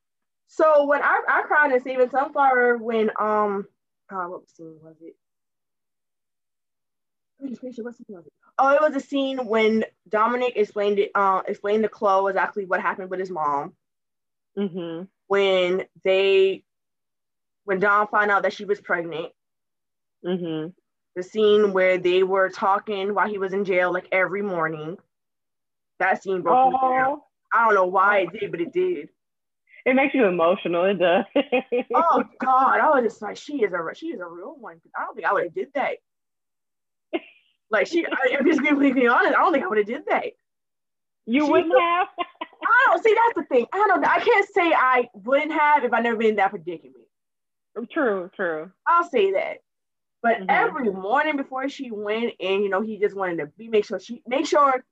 [0.46, 3.66] so when i i cried in saving sunflower when um
[4.08, 5.16] god what scene was it
[8.58, 11.10] Oh, it was a scene when Dominic explained it.
[11.14, 13.74] Uh, explained to Chloe exactly what happened with his mom.
[14.56, 15.04] mm-hmm.
[15.28, 16.64] When they
[17.64, 19.32] when Dom found out that she was pregnant.
[20.24, 20.68] Mm-hmm.
[21.16, 24.96] The scene where they were talking while he was in jail, like every morning.
[26.00, 27.20] That scene broke me down.
[27.52, 29.08] I don't know why it did, but it did.
[29.86, 30.84] It makes you emotional.
[30.86, 31.24] It does.
[31.94, 34.80] oh God, I was just like, she is a she is a real one.
[34.96, 35.96] I don't think I would have did that.
[37.70, 39.34] Like she, I, am just gonna be honest.
[39.34, 40.24] I don't think I would have did that.
[41.26, 42.08] You she, wouldn't have.
[42.18, 43.14] I don't see.
[43.14, 43.66] That's the thing.
[43.72, 44.04] I don't.
[44.04, 47.06] I can't say I wouldn't have if I never been in that predicament.
[47.90, 48.30] True.
[48.34, 48.70] True.
[48.86, 49.58] I'll say that.
[50.22, 50.46] But mm-hmm.
[50.48, 54.00] every morning before she went, and you know, he just wanted to be make sure
[54.00, 54.84] she make sure,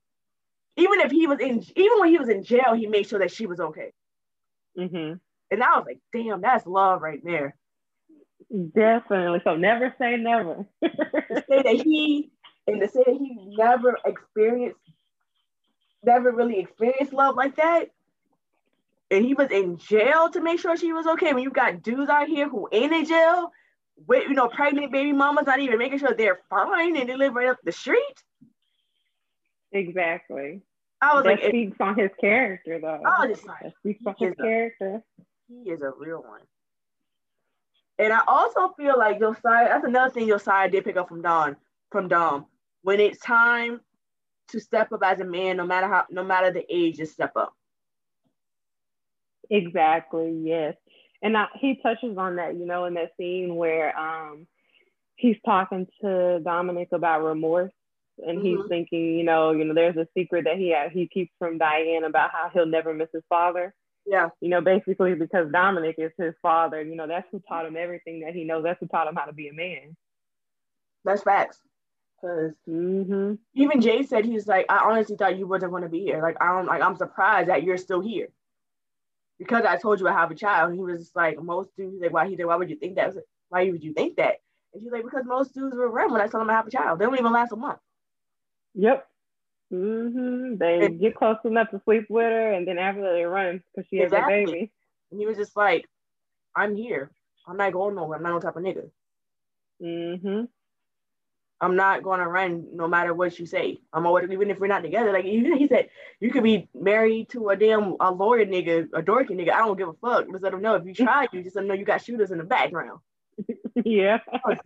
[0.77, 3.31] even if he was in, even when he was in jail, he made sure that
[3.31, 3.93] she was okay.
[4.77, 5.13] Mm-hmm.
[5.51, 7.55] And I was like, damn, that's love right there.
[8.75, 9.41] Definitely.
[9.43, 10.65] So never say never.
[10.83, 12.31] to say that he
[12.67, 14.79] and to say that he never experienced,
[16.03, 17.89] never really experienced love like that.
[19.11, 21.33] And he was in jail to make sure she was okay.
[21.33, 23.51] When you got dudes out here who ain't in jail,
[24.07, 27.33] with you know, pregnant baby mamas not even making sure they're fine and they live
[27.33, 28.23] right up the street.
[29.71, 30.61] Exactly.
[31.01, 33.01] I was that like, speaks on his character, though.
[33.05, 35.03] I was just like, that speaks on his character.
[35.47, 36.41] he is a real one.
[37.99, 39.67] And I also feel like Josiah.
[39.69, 41.55] That's another thing Josiah did pick up from Don,
[41.91, 42.45] from Dom.
[42.81, 43.81] When it's time
[44.49, 47.31] to step up as a man, no matter how, no matter the age, just step
[47.35, 47.53] up.
[49.49, 50.41] Exactly.
[50.43, 50.75] Yes.
[51.21, 54.47] And I, he touches on that, you know, in that scene where um,
[55.15, 57.71] he's talking to Dominic about remorse
[58.17, 58.45] and mm-hmm.
[58.45, 61.57] he's thinking, you know, you know, there's a secret that he has, he keeps from
[61.57, 63.73] Diane about how he'll never miss his father.
[64.05, 64.29] Yeah.
[64.41, 66.81] You know, basically because Dominic is his father.
[66.81, 68.63] You know, that's who taught him everything that he knows.
[68.63, 69.95] That's who taught him how to be a man.
[71.05, 71.59] That's facts.
[72.23, 73.33] Because mm-hmm.
[73.53, 76.21] even Jay said he's like, I honestly thought you wasn't going to be here.
[76.21, 78.29] Like I don't like I'm surprised that you're still here.
[79.37, 80.69] Because I told you I have a child.
[80.69, 83.13] And he was like, most dudes like, why he said, why would you think that?
[83.49, 84.35] Why would you think that?
[84.73, 86.71] And she's like, because most dudes will run when I tell them I have a
[86.71, 86.99] child.
[86.99, 87.79] They don't even last a month.
[88.75, 89.05] Yep.
[89.73, 90.57] Mm-hmm.
[90.57, 93.87] They and, get close enough to sleep with her, and then after they run because
[93.89, 94.33] she exactly.
[94.33, 94.71] has a baby.
[95.11, 95.89] And he was just like,
[96.55, 97.11] "I'm here.
[97.47, 98.17] I'm not going nowhere.
[98.17, 98.89] I'm not no type of nigga.
[99.81, 100.43] Mm-hmm.
[101.63, 103.79] I'm not going to run no matter what you say.
[103.93, 105.13] I'm always even if we're not together.
[105.13, 109.01] Like even he said, you could be married to a damn a lawyer nigga, a
[109.01, 109.53] dorky nigga.
[109.53, 110.29] I don't give a fuck.
[110.29, 112.31] Just let them know if you try, you just let them know you got shooters
[112.31, 112.99] in the background.
[113.85, 114.19] yeah.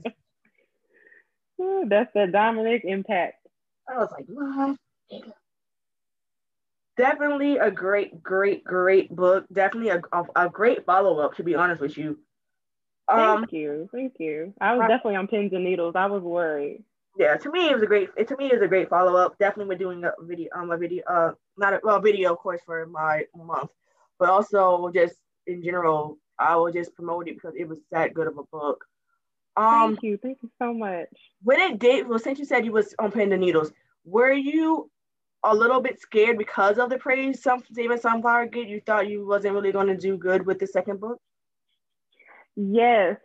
[1.60, 3.48] That's the Dominic impact.
[3.88, 4.78] I was like, what?
[6.98, 9.46] Definitely a great, great, great book.
[9.54, 12.18] Definitely a, a, a great follow up, to be honest with you.
[13.08, 14.54] Um, thank you, thank you.
[14.60, 15.96] I was definitely on pins and needles.
[15.96, 16.84] I was worried.
[17.18, 18.10] Yeah, to me it was a great.
[18.16, 19.38] It, to me it was a great follow up.
[19.40, 22.62] Definitely, we're doing a video, um, a video, uh, not a well, video of course
[22.64, 23.72] for my month,
[24.20, 25.16] but also just
[25.48, 28.86] in general, I will just promote it because it was that good of a book.
[29.56, 31.10] Um, thank you, thank you so much.
[31.42, 33.72] When it did, well, since you said you was on pins and needles,
[34.06, 34.92] were you
[35.44, 38.68] a little bit scared because of the praise some Saving Sunflower get?
[38.68, 41.20] You thought you wasn't really going to do good with the second book?
[42.56, 43.18] Yes,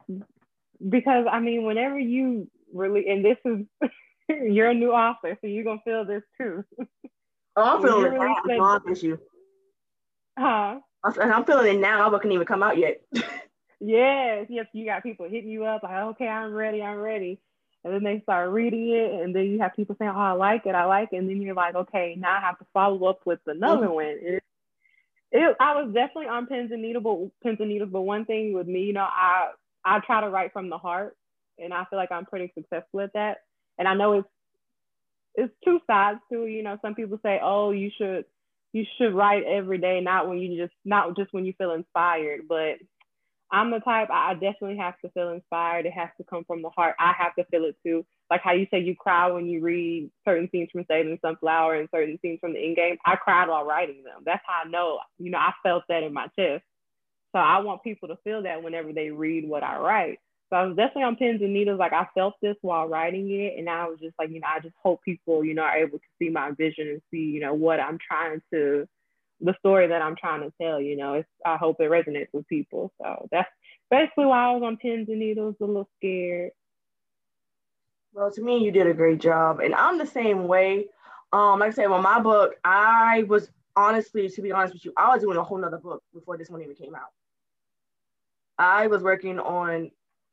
[0.88, 3.90] because I mean, whenever you really, and this is,
[4.28, 6.64] you're a new author, so you're gonna feel this too.
[7.56, 8.37] Oh, I'm feeling it now.
[8.46, 9.18] Said, I issue.
[10.38, 10.80] Huh?
[11.20, 12.08] And I'm feeling it now.
[12.11, 13.02] Book can even come out yet.
[13.80, 14.66] yes, yes.
[14.72, 17.40] You got people hitting you up like, okay, I'm ready, I'm ready
[17.85, 20.66] and then they start reading it and then you have people saying oh i like
[20.66, 23.20] it i like it and then you're like okay now i have to follow up
[23.24, 23.94] with another mm-hmm.
[23.94, 24.42] one it,
[25.32, 28.52] it, i was definitely on pins and needles but pins and needles but one thing
[28.52, 29.50] with me you know i
[29.85, 31.16] i try to write from the heart
[31.58, 33.38] and i feel like i'm pretty successful at that
[33.78, 34.28] and i know it's
[35.34, 38.24] it's two sides to you know some people say oh you should
[38.72, 42.42] you should write every day not when you just not just when you feel inspired
[42.48, 42.76] but
[43.52, 45.84] I'm the type I definitely have to feel inspired.
[45.84, 46.96] It has to come from the heart.
[46.98, 48.04] I have to feel it too.
[48.30, 51.88] Like how you say you cry when you read certain scenes from Saving Sunflower and
[51.94, 52.96] certain scenes from the Endgame.
[53.04, 54.22] I cried while writing them.
[54.24, 55.00] That's how I know.
[55.18, 56.64] You know, I felt that in my chest.
[57.32, 60.18] So I want people to feel that whenever they read what I write.
[60.52, 61.78] So I was definitely on pins and needles.
[61.78, 64.60] Like I felt this while writing it, and I was just like, you know, I
[64.60, 67.54] just hope people, you know, are able to see my vision and see, you know,
[67.54, 68.86] what I'm trying to
[69.40, 70.78] the story that I'm trying to tell.
[70.78, 72.92] You know, it's I hope it resonates with people.
[73.00, 73.48] So that's
[73.90, 76.50] basically why I was on pins and needles, a little scared.
[78.12, 80.84] Well, to me, you did a great job, and I'm the same way.
[81.32, 84.92] Um, like I said, well, my book, I was honestly, to be honest with you,
[84.98, 87.08] I was doing a whole nother book before this one even came out.
[88.58, 89.90] I was working on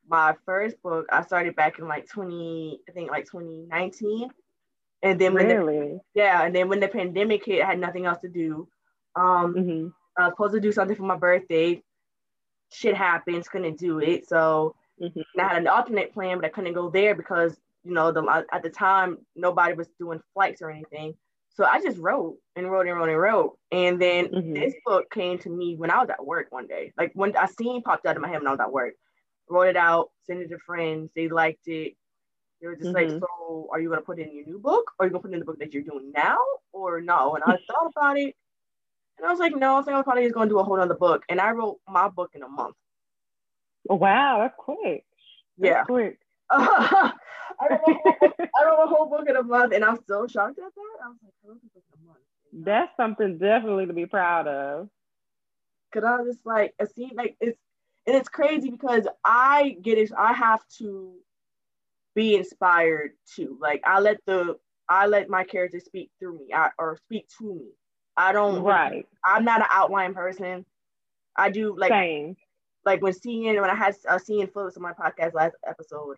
[0.10, 1.06] my first book.
[1.12, 4.30] I started back in like 20, I think like 2019.
[5.02, 5.78] And then when really?
[5.78, 8.68] the, yeah, and then when the pandemic hit, I had nothing else to do.
[9.16, 9.88] Um, mm-hmm.
[10.18, 11.82] I was supposed to do something for my birthday.
[12.72, 14.28] Shit happens, couldn't do it.
[14.28, 15.22] So mm-hmm.
[15.40, 18.62] I had an alternate plan, but I couldn't go there because you know the at
[18.62, 21.16] the time nobody was doing flights or anything.
[21.56, 23.58] So I just wrote and wrote and wrote and wrote.
[23.72, 24.54] And then mm-hmm.
[24.54, 26.94] this book came to me when I was at work one day.
[26.98, 28.94] Like when I seen popped out of my head when I was at work.
[29.50, 31.12] Wrote it out, sent it to friends.
[31.16, 31.96] They liked it.
[32.62, 33.12] They were just mm-hmm.
[33.14, 34.92] like, so are you gonna put it in your new book?
[35.00, 36.38] Or are you gonna put it in the book that you're doing now?
[36.74, 37.36] Or no?
[37.36, 38.36] And I thought about it.
[39.18, 40.96] And I was like, no, I think I'm probably just gonna do a whole other
[40.96, 41.24] book.
[41.30, 42.76] And I wrote my book in a month.
[43.90, 45.06] Oh, wow, that's quick.
[45.58, 45.84] That's yeah.
[45.84, 46.20] Quick.
[46.52, 47.98] I wrote, whole,
[48.40, 51.04] I wrote a whole book in a month, and I'm so shocked at that.
[51.04, 52.20] I was like, I wrote a book in a month.
[52.66, 54.90] That's something definitely to be proud of.
[55.94, 57.58] Cause I was just like, it seemed like it's,
[58.10, 60.12] and it's crazy because I get it.
[60.18, 61.14] I have to
[62.16, 63.58] be inspired too.
[63.62, 64.58] Like I let the,
[64.90, 67.68] I let my character speak through me, I, or speak to me.
[68.18, 68.64] I don't.
[68.64, 69.08] Right.
[69.24, 70.66] I'm not an outline person.
[71.36, 71.92] I do like.
[71.92, 72.36] Same.
[72.84, 76.18] Like when seeing when I had uh, seeing Phillips on my podcast last episode,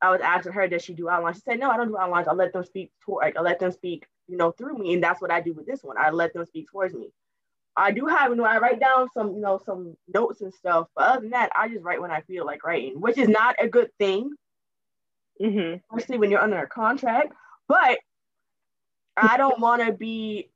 [0.00, 1.36] I was asking her, does she do outlines?
[1.36, 2.26] She said, no, I don't do outlines.
[2.26, 4.94] I let them speak to like I let them speak, you know, through me.
[4.94, 5.96] And that's what I do with this one.
[5.96, 7.10] I let them speak towards me.
[7.76, 10.88] I do have, you know, I write down some, you know, some notes and stuff.
[10.94, 13.56] But other than that, I just write when I feel like writing, which is not
[13.58, 14.30] a good thing.
[15.40, 15.96] Mm-hmm.
[15.96, 17.32] Especially when you're under a contract.
[17.68, 17.98] But
[19.16, 20.50] I don't want to be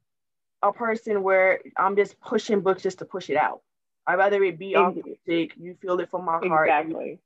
[0.63, 3.61] a person where I'm just pushing books just to push it out.
[4.07, 5.57] I'd rather it be authentic.
[5.57, 6.69] You feel it from my heart.
[6.69, 7.19] Exactly.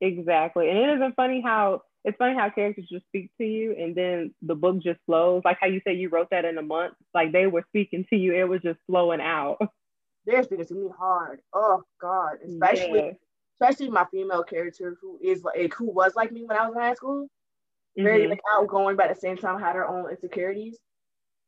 [0.00, 0.68] Exactly.
[0.68, 4.34] And it isn't funny how it's funny how characters just speak to you and then
[4.42, 5.42] the book just flows.
[5.44, 6.94] Like how you say you wrote that in a month.
[7.14, 9.58] Like they were speaking to you, it was just flowing out.
[10.26, 11.40] They're speaking to me hard.
[11.54, 12.38] Oh God.
[12.44, 13.12] Especially yeah.
[13.60, 16.82] especially my female character who is like who was like me when I was in
[16.82, 17.28] high school.
[17.96, 18.30] Very mm-hmm.
[18.30, 20.78] like outgoing, but at the same time had her own insecurities.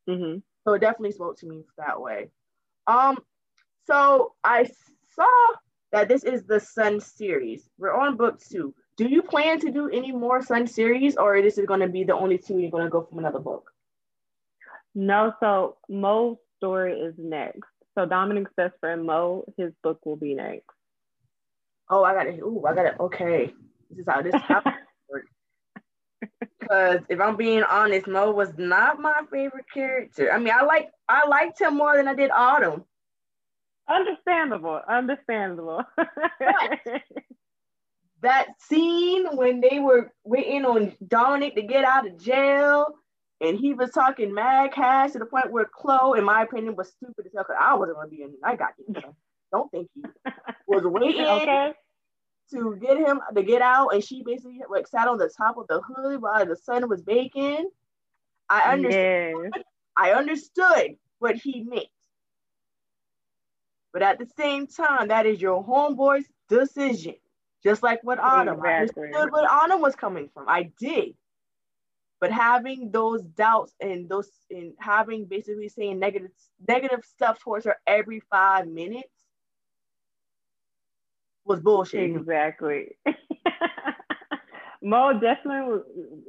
[0.08, 0.38] Mm-hmm.
[0.66, 2.30] So it definitely spoke to me that way.
[2.86, 3.18] Um,
[3.86, 4.68] so I
[5.14, 5.26] saw
[5.92, 7.68] that this is the Sun series.
[7.78, 8.74] We're on book two.
[8.96, 11.88] Do you plan to do any more Sun series, or is this is going to
[11.88, 13.70] be the only two you're going to go from another book?
[14.94, 17.68] No, so Mo's story is next.
[17.96, 20.70] So Dominic's best friend Mo, his book will be next.
[21.90, 22.40] Oh, I got it.
[22.42, 22.94] Oh, I got it.
[23.00, 23.52] Okay,
[23.90, 24.76] this is how this happens.
[26.60, 30.32] Because if I'm being honest, Mo was not my favorite character.
[30.32, 32.84] I mean, I like I liked him more than I did Autumn.
[33.88, 35.82] Understandable, understandable.
[38.24, 42.86] that scene when they were waiting on Dominic to get out of jail
[43.40, 46.90] and he was talking mad cash to the point where Chloe, in my opinion, was
[46.90, 48.94] stupid as hell because I wasn't gonna be in I got you.
[49.52, 50.02] Don't think he
[50.66, 51.72] was waiting okay.
[52.52, 55.66] to get him to get out, and she basically like sat on the top of
[55.68, 57.68] the hood while the sun was baking.
[58.48, 59.50] I understood.
[59.54, 59.64] Yes.
[59.96, 61.86] I understood what he meant.
[63.92, 67.14] But at the same time, that is your homeboy's decision.
[67.64, 68.58] Just like what Autumn.
[68.58, 68.70] Exactly.
[68.70, 70.48] I understood what Autumn was coming from.
[70.48, 71.14] I did.
[72.20, 76.30] But having those doubts and those and having basically saying negative
[76.66, 79.08] negative stuff towards her every five minutes
[81.44, 82.16] was bullshit.
[82.16, 82.96] Exactly.
[84.82, 85.80] Mo definitely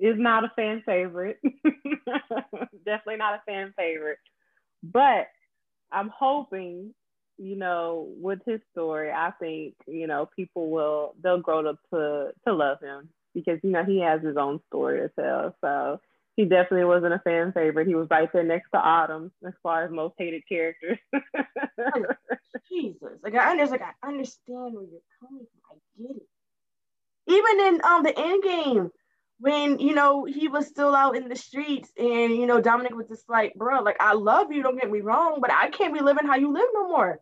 [0.01, 1.39] is not a fan favorite.
[2.85, 4.17] definitely not a fan favorite.
[4.81, 5.27] But
[5.91, 6.93] I'm hoping
[7.37, 12.31] you know, with his story, I think, you know, people will they'll grow up to
[12.47, 15.55] to love him because, you know, he has his own story to tell.
[15.61, 15.99] So
[16.35, 17.87] he definitely wasn't a fan favorite.
[17.87, 20.97] He was right there next to Autumn as far as most hated characters.
[22.69, 23.19] Jesus.
[23.23, 25.77] Like I understand like I understand where you're coming from.
[25.77, 26.27] I get it.
[27.27, 28.91] Even in um the end game,
[29.39, 33.07] when you know he was still out in the streets and you know Dominic was
[33.07, 36.01] just like, bro, like I love you, don't get me wrong, but I can't be
[36.01, 37.19] living how you live no more.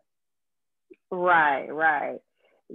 [1.10, 2.18] Right, right.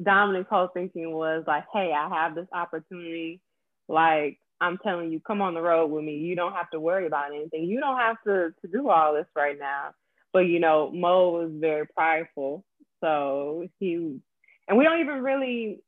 [0.02, 3.42] Dominic's whole thinking was like, hey, I have this opportunity.
[3.88, 6.18] Like, I'm telling you, come on the road with me.
[6.18, 7.64] You don't have to worry about anything.
[7.64, 9.92] You don't have to, to do all this right now.
[10.32, 12.64] But, you know, Mo was very prideful.
[13.02, 14.20] So he,
[14.68, 15.82] and we don't even really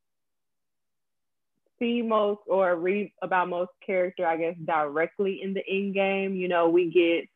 [1.82, 6.36] see most or read about most character, I guess, directly in the end game.
[6.36, 7.28] You know, we get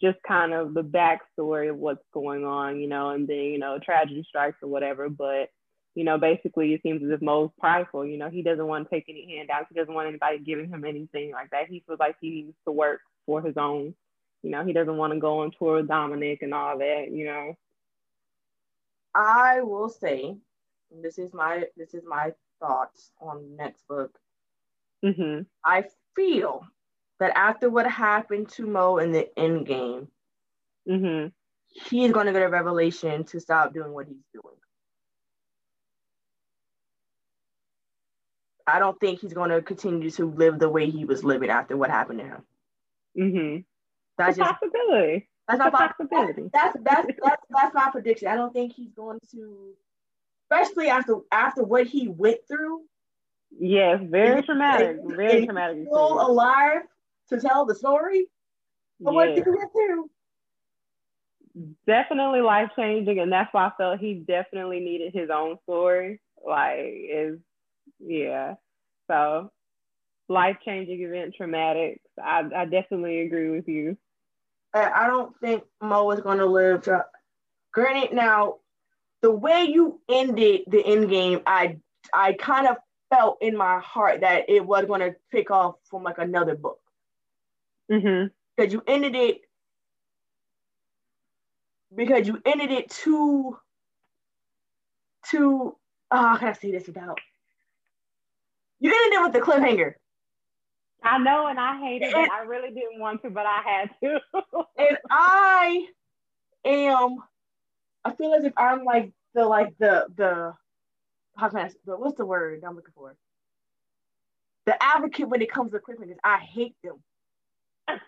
[0.00, 3.78] just kind of the backstory of what's going on, you know, and then, you know,
[3.78, 5.08] tragedy strikes or whatever.
[5.08, 5.50] But,
[5.94, 8.94] you know, basically it seems as if Mo's prideful, you know, he doesn't want to
[8.94, 9.66] take any handouts.
[9.68, 11.68] He doesn't want anybody giving him anything like that.
[11.68, 13.94] He feels like he needs to work for his own.
[14.42, 17.26] You know, he doesn't want to go on tour with Dominic and all that, you
[17.26, 17.54] know.
[19.14, 20.36] I will say,
[20.90, 24.16] this is my this is my thoughts on next book.
[25.04, 25.42] Mm-hmm.
[25.64, 25.84] I
[26.14, 26.64] feel
[27.18, 30.08] that after what happened to Mo in the end game,
[30.88, 31.28] mm-hmm.
[31.68, 34.54] he's going to get a revelation to stop doing what he's doing.
[38.64, 41.76] I don't think he's going to continue to live the way he was living after
[41.76, 42.42] what happened to him.
[43.18, 43.60] Mm-hmm.
[44.18, 45.28] That's just possibility.
[45.48, 46.48] That's not possibility.
[46.52, 48.28] That's, that's that's that's that's my prediction.
[48.28, 49.74] I don't think he's going to,
[50.52, 52.82] especially after after what he went through.
[53.58, 54.98] Yes, very traumatic.
[55.04, 55.84] Very traumatic.
[55.86, 56.82] Still alive
[57.28, 58.26] to tell the story
[59.04, 59.14] of yes.
[59.14, 60.10] what he went through.
[61.86, 66.20] Definitely life changing, and that's why I felt he definitely needed his own story.
[66.44, 67.38] Like, is
[68.00, 68.54] yeah.
[69.08, 69.50] So,
[70.28, 72.00] life changing event, traumatic.
[72.22, 73.98] I, I definitely agree with you.
[74.74, 76.84] I don't think Mo is going to live.
[76.84, 77.04] To,
[77.74, 78.56] granted, now
[79.22, 81.76] the way you ended the end game, I
[82.12, 82.76] I kind of
[83.08, 86.80] felt in my heart that it was going to pick off from like another book.
[87.90, 88.28] Mm-hmm.
[88.56, 89.42] Because you ended it.
[91.94, 93.56] Because you ended it too.
[95.30, 95.76] Too.
[96.10, 97.18] Oh, how can I say this without?
[98.80, 99.94] You ended it with the cliffhanger.
[101.04, 102.30] I know, and I hated it.
[102.30, 104.20] I really didn't want to, but I had to.
[104.78, 105.86] and I
[106.64, 107.18] am.
[108.04, 110.54] I feel as if I'm like the like the the
[111.36, 113.16] how can I the, what's the word I'm looking for?
[114.66, 116.16] The advocate when it comes to cliffhangers.
[116.22, 117.02] I hate them.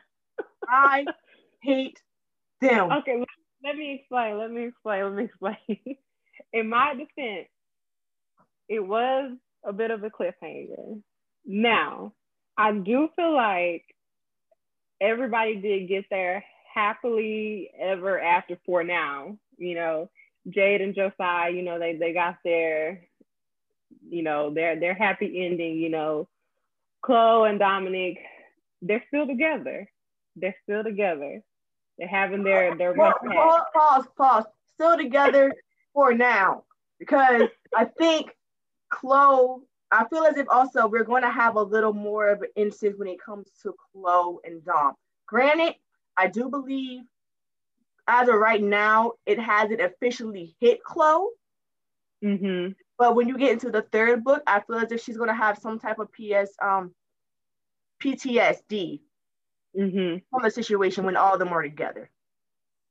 [0.68, 1.04] I
[1.62, 1.98] hate
[2.60, 2.92] them.
[2.92, 3.24] Okay,
[3.64, 4.38] let me explain.
[4.38, 5.04] Let me explain.
[5.04, 5.56] Let me explain.
[6.52, 7.48] In my defense,
[8.68, 9.32] it was
[9.64, 11.00] a bit of a cliffhanger.
[11.44, 12.12] Now,
[12.56, 13.84] I do feel like
[15.00, 19.38] everybody did get there happily ever after for now.
[19.58, 20.10] You know,
[20.48, 23.02] Jade and Josiah, you know, they they got their,
[24.08, 26.28] you know, their their happy ending, you know.
[27.02, 28.18] Chloe and Dominic,
[28.80, 29.90] they're still together.
[30.36, 31.42] They're still together.
[31.98, 34.44] They're having their their pause, pause, pause, pause.
[34.74, 35.52] Still together
[35.92, 36.64] for now.
[36.98, 37.42] Because
[37.76, 38.30] I think
[38.88, 39.60] Chloe
[39.94, 42.98] I feel as if also we're going to have a little more of an instance
[42.98, 44.94] when it comes to Chloe and Dom.
[45.26, 45.76] Granted,
[46.16, 47.02] I do believe
[48.06, 51.28] as of right now, it hasn't officially hit Chloe.
[52.24, 52.72] Mm-hmm.
[52.98, 55.34] But when you get into the third book, I feel as if she's going to
[55.34, 56.94] have some type of PS, um,
[58.02, 59.00] PTSD
[59.76, 60.18] mm-hmm.
[60.30, 62.10] from the situation when all of them are together.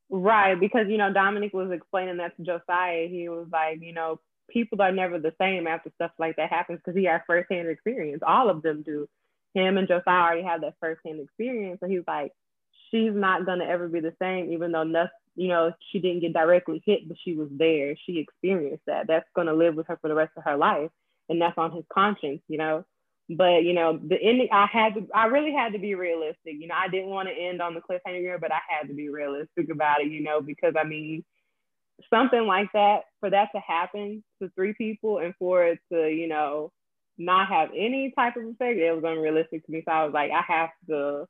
[0.10, 3.08] Right, because you know Dominic was explaining that to Josiah.
[3.08, 6.80] He was like, you know, people are never the same after stuff like that happens
[6.84, 8.22] because he has firsthand experience.
[8.26, 9.08] All of them do.
[9.56, 11.80] Him and Josiah already have that firsthand experience.
[11.80, 12.32] So he's like,
[12.94, 16.34] she's not gonna ever be the same, even though nothing, you know, she didn't get
[16.34, 17.96] directly hit, but she was there.
[18.06, 19.08] She experienced that.
[19.08, 20.92] That's gonna live with her for the rest of her life,
[21.30, 22.86] and that's on his conscience, you know.
[23.30, 26.56] But you know, the ending, I had to, I really had to be realistic.
[26.60, 29.10] You know, I didn't want to end on the cliffhanger, but I had to be
[29.10, 31.24] realistic about it, you know, because I mean,
[32.10, 36.28] something like that for that to happen to three people and for it to you
[36.28, 36.72] know
[37.18, 40.32] not have any type of effect it was unrealistic to me so i was like
[40.32, 41.26] i have to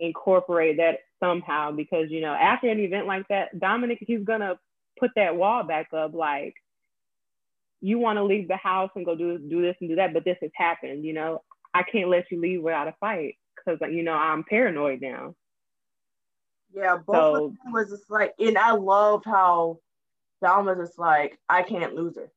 [0.00, 4.58] incorporate that somehow because you know after an event like that dominic he's gonna
[4.98, 6.54] put that wall back up like
[7.80, 10.24] you want to leave the house and go do do this and do that but
[10.24, 11.42] this has happened you know
[11.74, 15.34] i can't let you leave without a fight because you know i'm paranoid now
[16.74, 19.78] yeah both so, of them was just like and i loved how
[20.40, 22.30] Dom was just like, I can't lose her.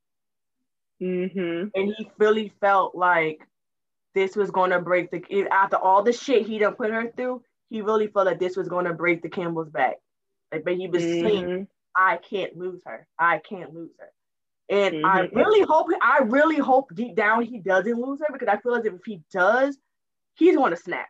[1.02, 1.68] Mm-hmm.
[1.76, 3.42] And he really felt like
[4.14, 7.44] this was going to break the after all the shit he done put her through.
[7.72, 9.96] He really felt like this was going to break the Campbell's back.
[10.52, 11.28] Like, but he was mm-hmm.
[11.28, 13.08] saying, I can't lose her.
[13.18, 14.12] I can't lose her.
[14.70, 15.06] And mm-hmm.
[15.06, 18.76] I really hope, I really hope deep down he doesn't lose her because I feel
[18.76, 19.76] as if if he does,
[20.36, 21.08] he's going to snap.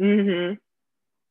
[0.00, 0.54] Mm-hmm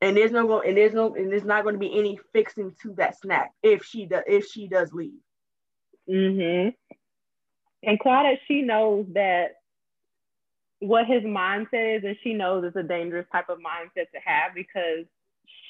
[0.01, 2.73] and there's no go and there's no and there's not going to be any fixing
[2.81, 5.19] to that snap if she does if she does leave.
[6.09, 6.73] Mhm.
[7.83, 9.55] And Claudette, she knows that
[10.79, 14.53] what his mindset is, and she knows it's a dangerous type of mindset to have
[14.55, 15.05] because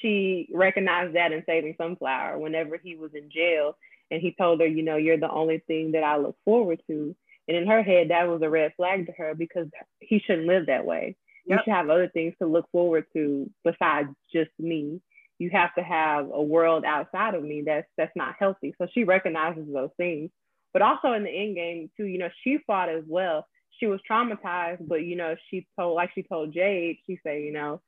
[0.00, 3.76] she recognized that in saving sunflower whenever he was in jail
[4.10, 7.14] and he told her you know you're the only thing that i look forward to
[7.46, 9.66] and in her head that was a red flag to her because
[10.00, 11.16] he shouldn't live that way
[11.48, 11.58] Yep.
[11.58, 15.00] You should have other things to look forward to besides just me.
[15.38, 18.74] You have to have a world outside of me that's that's not healthy.
[18.78, 20.30] So she recognizes those things.
[20.72, 23.46] But also in the end game too, you know, she fought as well.
[23.78, 27.52] She was traumatized, but you know, she told like she told Jade, she said, you
[27.52, 27.80] know,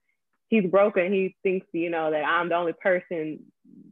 [0.48, 1.12] he's broken.
[1.12, 3.40] He thinks, you know, that I'm the only person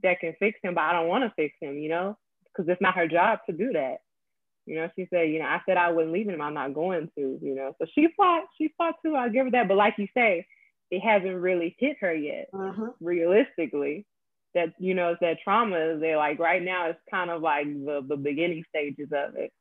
[0.02, 2.80] that can fix him, but I don't want to fix him, you know, because it's
[2.80, 3.98] not her job to do that.
[4.66, 6.42] You know, she said, you know, I said I wouldn't leave him.
[6.42, 7.74] I'm not going to, you know.
[7.80, 9.14] So she fought, she fought too.
[9.14, 9.66] I'll give her that.
[9.68, 10.46] But like you say,
[10.90, 12.90] it hasn't really hit her yet, uh-huh.
[13.00, 14.06] realistically.
[14.54, 15.76] that you know it's that trauma.
[15.76, 16.16] is there.
[16.16, 19.52] like right now it's kind of like the the beginning stages of it.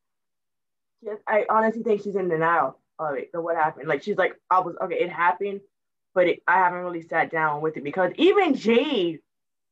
[1.27, 3.29] I honestly think she's in denial of it.
[3.31, 3.87] So what happened?
[3.87, 5.61] Like she's like, I was okay, it happened,
[6.13, 9.19] but it, I haven't really sat down with it because even Jade,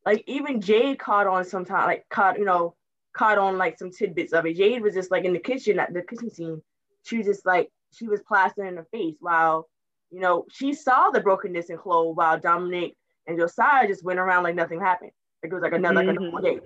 [0.05, 2.75] like even Jade caught on sometime, like caught you know
[3.13, 4.57] caught on like some tidbits of it.
[4.57, 6.61] Jade was just like in the kitchen at the kitchen scene.
[7.03, 9.67] She was just like she was plastering in her face while
[10.11, 12.95] you know she saw the brokenness in Chloe while Dominic
[13.27, 15.11] and Josiah just went around like nothing happened.
[15.41, 16.07] Like it was like another mm-hmm.
[16.09, 16.59] like a normal day.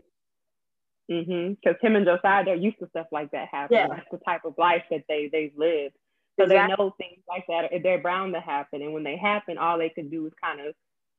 [1.10, 1.53] Mm-hmm.
[1.53, 3.80] Because him and Josiah, they're used to stuff like that happening.
[3.80, 3.88] Yeah.
[3.88, 5.95] That's the type of life that they they've lived.
[6.39, 6.76] So exactly.
[6.76, 8.82] they know things like that they're bound to happen.
[8.82, 10.74] And when they happen, all they can do is kind of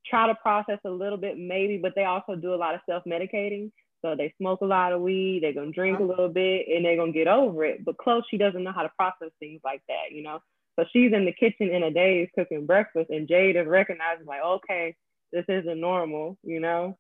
[0.07, 3.71] try to process a little bit, maybe, but they also do a lot of self-medicating.
[4.03, 6.11] So they smoke a lot of weed, they're gonna drink a uh-huh.
[6.11, 7.85] little bit, and they're gonna get over it.
[7.85, 10.41] But Chloe, she doesn't know how to process things like that, you know.
[10.79, 14.43] So she's in the kitchen in a daze cooking breakfast, and Jade is recognizing like,
[14.43, 14.97] okay,
[15.33, 16.97] this isn't normal, you know.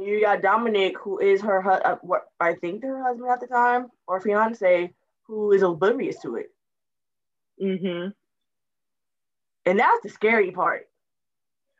[0.00, 3.88] You got Dominic, who is her, uh, what I think her husband at the time
[4.06, 4.92] or fiance,
[5.26, 6.50] who is oblivious to it.
[7.62, 8.10] Mm-hmm.
[9.66, 10.86] And that's the scary part.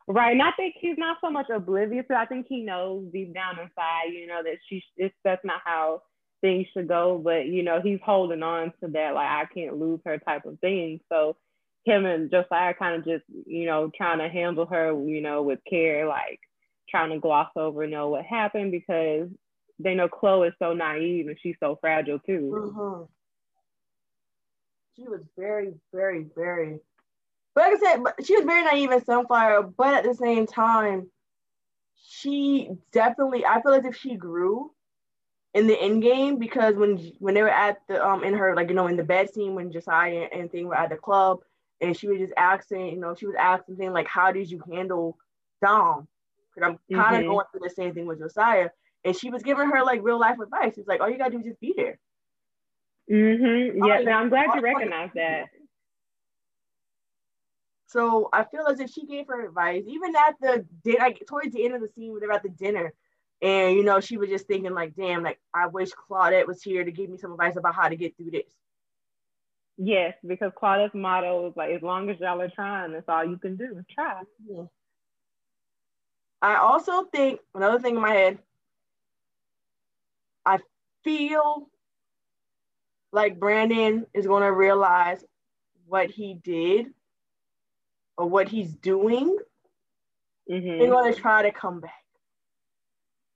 [0.06, 0.32] Right.
[0.32, 3.58] And I think he's not so much oblivious, but I think he knows deep down
[3.58, 6.02] inside, you know, that she it's that's not how
[6.40, 7.20] things should go.
[7.22, 10.58] But you know, he's holding on to that like I can't lose her type of
[10.60, 11.00] thing.
[11.10, 11.36] So
[11.84, 15.60] him and Josiah kind of just, you know, trying to handle her, you know, with
[15.68, 16.40] care, like
[16.90, 19.28] trying to gloss over, know, what happened because
[19.78, 22.52] they know Chloe is so naive and she's so fragile too.
[22.54, 23.04] Mm-hmm.
[24.96, 26.80] She was very, very, very,
[27.54, 30.46] but like I said, but she was very naive in Sunflower, but at the same
[30.46, 31.08] time,
[32.08, 34.72] she definitely, I feel as if she grew
[35.54, 38.68] in the end game because when when they were at the um in her like
[38.68, 41.38] you know in the bed scene when Josiah and thing were at the club
[41.80, 44.62] and she was just asking, you know, she was asking things like, "How did you
[44.70, 45.16] handle
[45.62, 46.08] Dom?"
[46.62, 47.30] I'm kind of mm-hmm.
[47.30, 48.70] going through the same thing with Josiah,
[49.04, 50.74] and she was giving her like real life advice.
[50.74, 51.98] She's like, "All you gotta do is just be there."
[53.10, 53.84] Mm-hmm.
[53.84, 55.46] Yeah, I'm glad you recognize that.
[57.86, 61.54] So I feel as if she gave her advice, even at the dinner, like towards
[61.54, 62.92] the end of the scene, were at the dinner,
[63.40, 66.84] and you know, she was just thinking like, "Damn, like I wish Claudette was here
[66.84, 68.52] to give me some advice about how to get through this."
[69.78, 73.38] Yes, because Claudette's motto is like, as long as y'all are trying, that's all you
[73.38, 73.78] can do.
[73.78, 74.22] is Try.
[74.44, 74.64] Yeah.
[76.40, 78.38] I also think another thing in my head.
[80.46, 80.58] I
[81.04, 81.68] feel
[83.12, 85.24] like Brandon is going to realize
[85.86, 86.86] what he did
[88.16, 89.36] or what he's doing.
[90.50, 90.78] Mm-hmm.
[90.78, 91.92] They're going to try to come back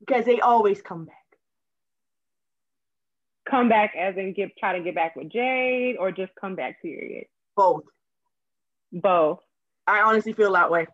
[0.01, 1.17] because they always come back
[3.53, 6.81] come back as in get try to get back with Jade or just come back
[6.81, 7.27] period?
[7.55, 7.85] Both.
[8.91, 9.41] Both.
[9.87, 10.87] I honestly feel that way.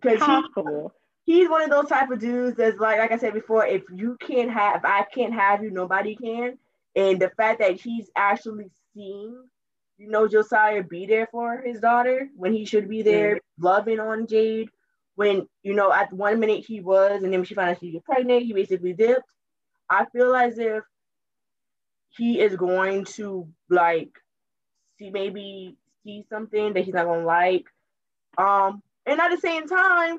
[0.00, 0.20] Because.
[0.54, 0.82] He,
[1.24, 4.16] he's one of those type of dudes that's like like I said before, if you
[4.20, 6.58] can't have if I can't have you, nobody can.
[6.94, 9.42] And the fact that he's actually seeing,
[9.96, 13.64] you know, Josiah be there for his daughter when he should be there, mm-hmm.
[13.64, 14.68] loving on Jade.
[15.14, 17.92] When, you know, at one minute he was, and then when she found out she
[17.92, 19.30] get pregnant, he basically dipped.
[19.88, 20.82] I feel as if
[22.16, 24.10] he is going to like
[24.98, 27.66] see maybe see something that he's not gonna like.
[28.38, 30.18] Um, and at the same time,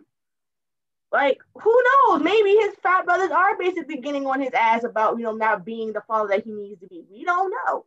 [1.11, 2.21] like who knows?
[2.21, 5.93] Maybe his fat brothers are basically getting on his ass about you know not being
[5.93, 7.03] the father that he needs to be.
[7.11, 7.85] We don't know.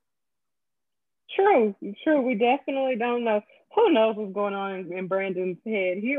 [1.34, 1.74] True,
[2.05, 2.22] true.
[2.22, 3.42] We definitely don't know.
[3.74, 5.99] Who knows what's going on in, Brandon's head?
[6.03, 6.16] He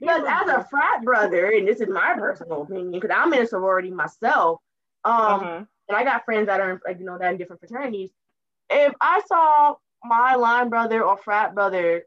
[0.00, 3.46] because as a frat brother, and this is my personal opinion, because I'm in a
[3.46, 4.60] sorority myself.
[5.04, 8.10] Um, uh-huh and I got friends that are like you know that in different fraternities.
[8.70, 12.04] If I saw my line brother or frat brother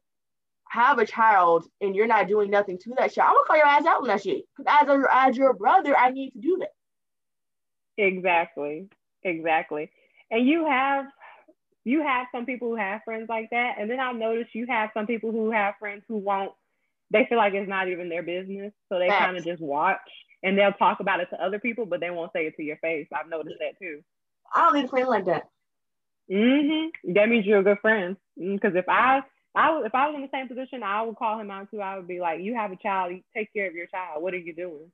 [0.71, 3.65] have a child and you're not doing nothing to that child, I'm gonna call your
[3.65, 4.43] ass out on that shit.
[4.57, 6.71] Because as a as your brother, I need to do that.
[8.01, 8.87] Exactly.
[9.23, 9.91] Exactly.
[10.29, 11.05] And you have
[11.83, 13.75] you have some people who have friends like that.
[13.79, 16.53] And then I've noticed you have some people who have friends who won't
[17.11, 18.71] they feel like it's not even their business.
[18.87, 19.99] So they kind of just watch
[20.41, 22.77] and they'll talk about it to other people, but they won't say it to your
[22.77, 23.07] face.
[23.13, 23.99] I've noticed that too.
[24.55, 25.49] I don't need a friend like that.
[26.31, 27.13] Mm-hmm.
[27.13, 28.15] That means you're a good friend.
[28.37, 29.21] Because mm, if I,
[29.55, 31.81] I if I was in the same position, I would call him out too.
[31.81, 33.11] I would be like, "You have a child.
[33.11, 34.23] You take care of your child.
[34.23, 34.91] What are you doing?"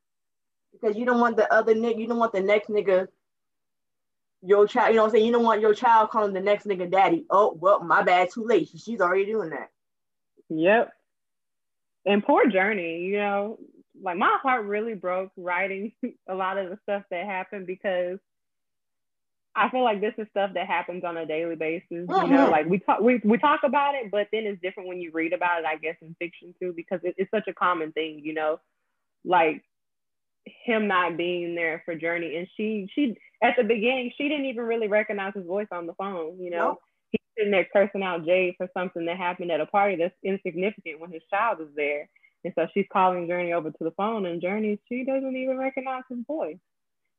[0.72, 2.00] Because you don't want the other nigga.
[2.00, 3.08] You don't want the next nigga.
[4.42, 4.90] Your child.
[4.90, 5.26] You know what I'm saying?
[5.26, 7.26] You don't want your child calling the next nigga daddy.
[7.30, 8.30] Oh well, my bad.
[8.32, 8.70] Too late.
[8.76, 9.70] She's already doing that.
[10.50, 10.92] Yep.
[12.06, 13.02] And poor Journey.
[13.02, 13.60] You know,
[14.02, 15.94] like my heart really broke writing
[16.30, 18.20] a lot of the stuff that happened because
[19.58, 21.86] I feel like this is stuff that happens on a daily basis.
[21.90, 22.34] You mm-hmm.
[22.34, 25.12] know, like we talk we, we talk about it, but then it's different when you
[25.12, 28.22] read about it, I guess, in fiction too, because it, it's such a common thing,
[28.24, 28.60] you know.
[29.26, 29.64] Like
[30.64, 32.38] him not being there for Journey.
[32.38, 35.94] And she she at the beginning, she didn't even really recognize his voice on the
[35.94, 36.70] phone, you know.
[36.70, 36.82] Nope.
[37.12, 41.00] He's sitting there cursing out Jade for something that happened at a party that's insignificant
[41.00, 42.10] when his child is there.
[42.44, 46.04] And so she's calling Journey over to the phone, and Journey, she doesn't even recognize
[46.10, 46.58] his voice.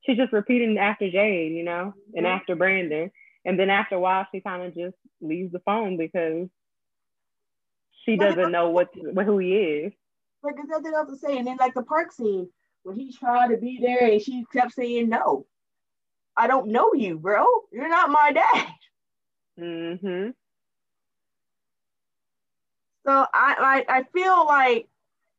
[0.03, 2.37] She's just repeating after Jade, you know, and mm-hmm.
[2.37, 3.11] after Brandon.
[3.45, 6.49] And then after a while, she kind of just leaves the phone because
[8.05, 9.93] she doesn't know what, what who he is.
[10.43, 11.39] Like there's nothing else to say.
[11.39, 12.49] And then like the park scene
[12.83, 15.47] when he tried to be there and she kept saying no.
[16.37, 17.45] I don't know you, bro.
[17.73, 18.67] You're not my dad.
[19.59, 20.31] Mm-hmm.
[23.05, 24.89] So I, I I feel like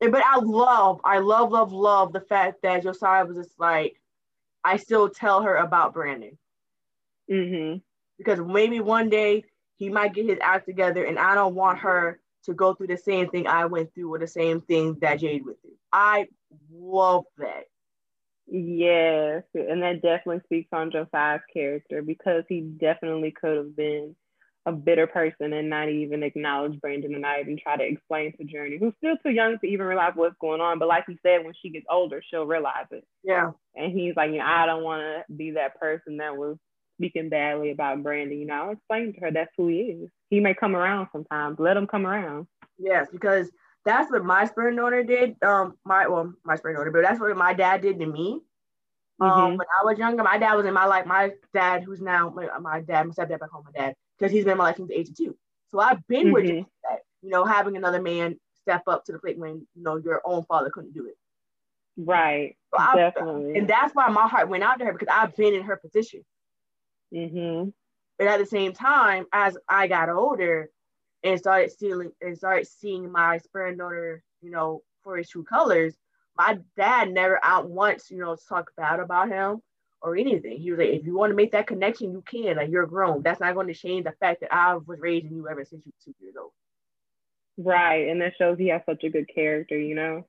[0.00, 3.99] but I love, I love, love, love the fact that Josiah was just like,
[4.64, 6.38] I still tell her about Brandon.
[7.30, 7.78] Mm-hmm.
[8.18, 9.44] Because maybe one day
[9.76, 12.96] he might get his act together, and I don't want her to go through the
[12.96, 15.76] same thing I went through or the same thing that Jade went through.
[15.92, 16.28] I
[16.72, 17.64] love that.
[18.46, 24.16] Yes, and that definitely speaks on Josiah's character because he definitely could have been
[24.70, 28.44] a bitter person and not even acknowledge Brandon and not even try to explain to
[28.44, 30.78] Journey, who's still too young to even realize what's going on.
[30.78, 33.04] But like you said, when she gets older, she'll realize it.
[33.24, 33.50] Yeah.
[33.74, 36.56] And he's like, you know, I don't want to be that person that was
[36.98, 38.38] speaking badly about Brandon.
[38.38, 40.10] You know, I'll explain to her that's who he is.
[40.28, 41.58] He may come around sometimes.
[41.58, 42.46] Let him come around.
[42.78, 43.50] Yes, because
[43.84, 45.36] that's what my sperm donor did.
[45.42, 48.40] Um, my well, my sperm donor, but that's what my dad did to me.
[49.20, 49.56] Um, mm-hmm.
[49.56, 51.04] when I was younger, my dad was in my life.
[51.06, 54.44] My dad, who's now my, my dad, my stepdad back home, my dad, because he's
[54.44, 55.36] been in my life since the age of two.
[55.70, 56.32] So I've been mm-hmm.
[56.32, 59.96] with that, you know, having another man step up to the plate when you know
[59.96, 61.16] your own father couldn't do it.
[61.96, 62.56] Right.
[62.76, 63.58] So Definitely.
[63.58, 66.24] And that's why my heart went out to her because I've been in her position.
[67.14, 67.70] Mm-hmm.
[68.18, 70.70] But at the same time, as I got older
[71.24, 75.94] and started seeing and started seeing my sperm donor, you know, for his true colors,
[76.36, 79.62] my dad never out once, you know, talked bad about him
[80.02, 80.58] or anything.
[80.58, 82.56] He was like, if you want to make that connection, you can.
[82.56, 83.22] Like you're grown.
[83.22, 85.92] That's not going to change the fact that I was raising you ever since you
[85.92, 86.52] were two years old.
[87.58, 88.08] Right.
[88.08, 90.26] And that shows he has such a good character, you know?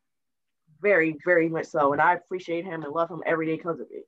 [0.81, 1.93] Very, very much so.
[1.93, 4.07] And I appreciate him and love him every day because of it.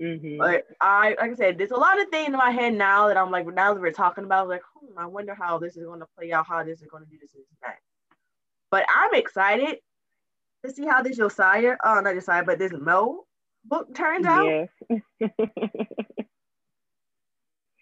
[0.00, 0.38] Mm-hmm.
[0.38, 3.16] But I, like I said, there's a lot of things in my head now that
[3.16, 6.00] I'm like, now that we're talking about, like, hmm, I wonder how this is going
[6.00, 7.78] to play out, how this is going to do this and that.
[8.70, 9.78] But I'm excited
[10.64, 13.24] to see how this Josiah, oh not Josiah, but this Mo
[13.64, 14.46] book turns out.
[14.46, 14.68] Yes.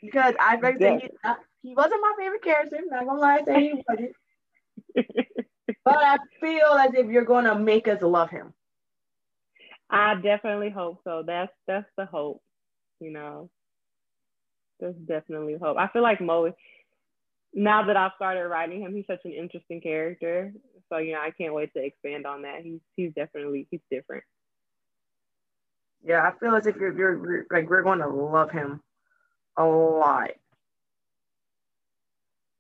[0.03, 1.01] because I yes.
[1.03, 2.77] he, he wasn't my favorite character.
[2.79, 4.17] I'm not gonna lie, I say he wasn't.
[5.85, 8.53] but I feel as if you're gonna make us love him.
[9.91, 11.23] I definitely hope so.
[11.27, 12.43] That's that's the hope,
[13.01, 13.51] you know.
[14.81, 15.77] There's definitely hope.
[15.79, 16.53] I feel like Mo
[17.55, 20.53] now that I've started writing him, he's such an interesting character.
[20.89, 22.63] So you know, I can't wait to expand on that.
[22.63, 24.25] He's he's definitely he's different.
[26.05, 28.81] Yeah, I feel as if you're, you're like we're going to love him
[29.57, 30.31] a lot.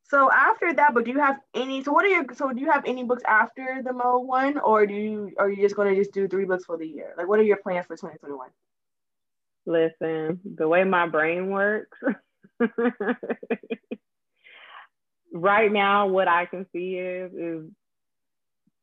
[0.05, 1.83] So after that, but do you have any?
[1.83, 2.25] So what are your?
[2.35, 5.33] So do you have any books after the Mo one, or do you?
[5.39, 7.15] Are you just going to just do three books for the year?
[7.17, 8.51] Like, what are your plans for 2021?
[9.65, 11.99] Listen, the way my brain works.
[15.33, 17.71] right now, what I can see is is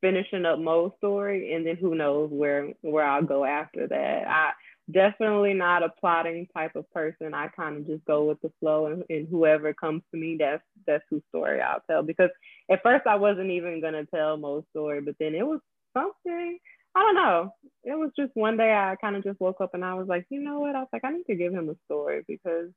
[0.01, 4.27] finishing up Mo's story, and then who knows where where I'll go after that.
[4.27, 4.51] I
[4.91, 7.33] definitely not a plotting type of person.
[7.33, 10.63] I kind of just go with the flow, and, and whoever comes to me, that's
[10.87, 12.03] that's whose story I'll tell.
[12.03, 12.29] Because
[12.69, 15.59] at first I wasn't even gonna tell Mo's story, but then it was
[15.95, 16.57] something.
[16.95, 17.53] I don't know.
[17.83, 20.25] It was just one day I kind of just woke up and I was like,
[20.29, 20.75] you know what?
[20.75, 22.71] I was like, I need to give him a story because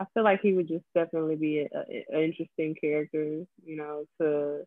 [0.00, 4.64] I feel like he would just definitely be an interesting character, you know, to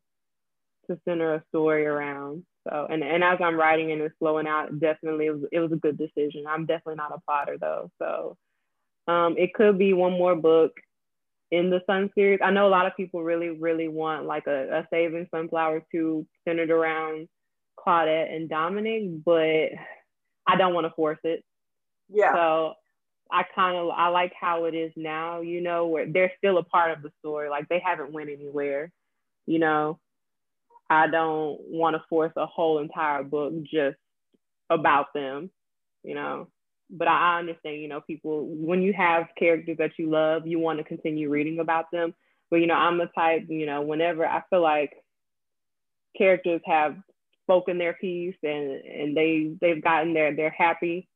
[0.88, 2.46] to center a story around.
[2.68, 5.72] So, and, and as I'm writing and it's flowing out, definitely it was, it was
[5.72, 6.46] a good decision.
[6.48, 7.92] I'm definitely not a plotter though.
[8.00, 8.38] So,
[9.08, 10.74] um, it could be one more book
[11.52, 12.40] in the Sun series.
[12.44, 16.28] I know a lot of people really, really want like a, a Saving Sunflower 2
[16.46, 17.30] centered around
[17.80, 19.70] Claudette and Dominic, but
[20.46, 21.44] I don't want to force it.
[22.10, 22.34] Yeah.
[22.34, 22.74] So
[23.32, 26.64] I kind of I like how it is now, you know, where they're still a
[26.64, 27.50] part of the story.
[27.50, 28.92] Like they haven't went anywhere,
[29.46, 30.00] you know.
[30.90, 33.98] I don't want to force a whole entire book just
[34.70, 35.50] about them,
[36.04, 36.48] you know.
[36.90, 40.80] But I understand, you know, people when you have characters that you love, you want
[40.80, 42.14] to continue reading about them.
[42.50, 44.94] But you know, I'm the type, you know, whenever I feel like
[46.18, 46.96] characters have
[47.44, 51.10] spoken their piece and and they they've gotten there, they're happy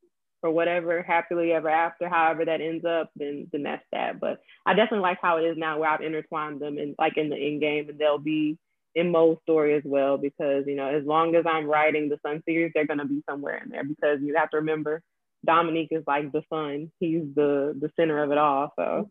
[0.43, 4.19] or whatever happily ever after, however that ends up, then then that's that.
[4.19, 7.29] But I definitely like how it is now where I've intertwined them in like in
[7.29, 8.57] the end game and they'll be
[8.95, 12.43] in Mo's story as well because you know as long as I'm writing the Sun
[12.45, 15.01] series, they're gonna be somewhere in there because you have to remember
[15.45, 16.91] Dominique is like the sun.
[16.99, 18.73] He's the the center of it all.
[18.77, 19.09] So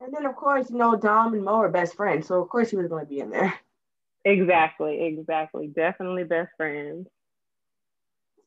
[0.00, 2.26] and then of course, you know, Dom and Mo are best friends.
[2.26, 3.54] So of course he was gonna be in there.
[4.24, 5.66] Exactly, exactly.
[5.68, 7.08] Definitely best friends.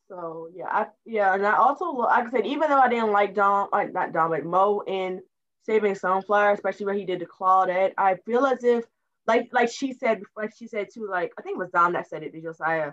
[0.10, 3.34] So yeah, I yeah, and I also like I said, even though I didn't like
[3.34, 5.22] Dom, like not Dom, but Mo in
[5.64, 8.86] Saving Sunflower, especially when he did to Claudette, I feel as if
[9.28, 12.10] like like she said before, she said too, like I think it was Dom that
[12.10, 12.92] said it to Josiah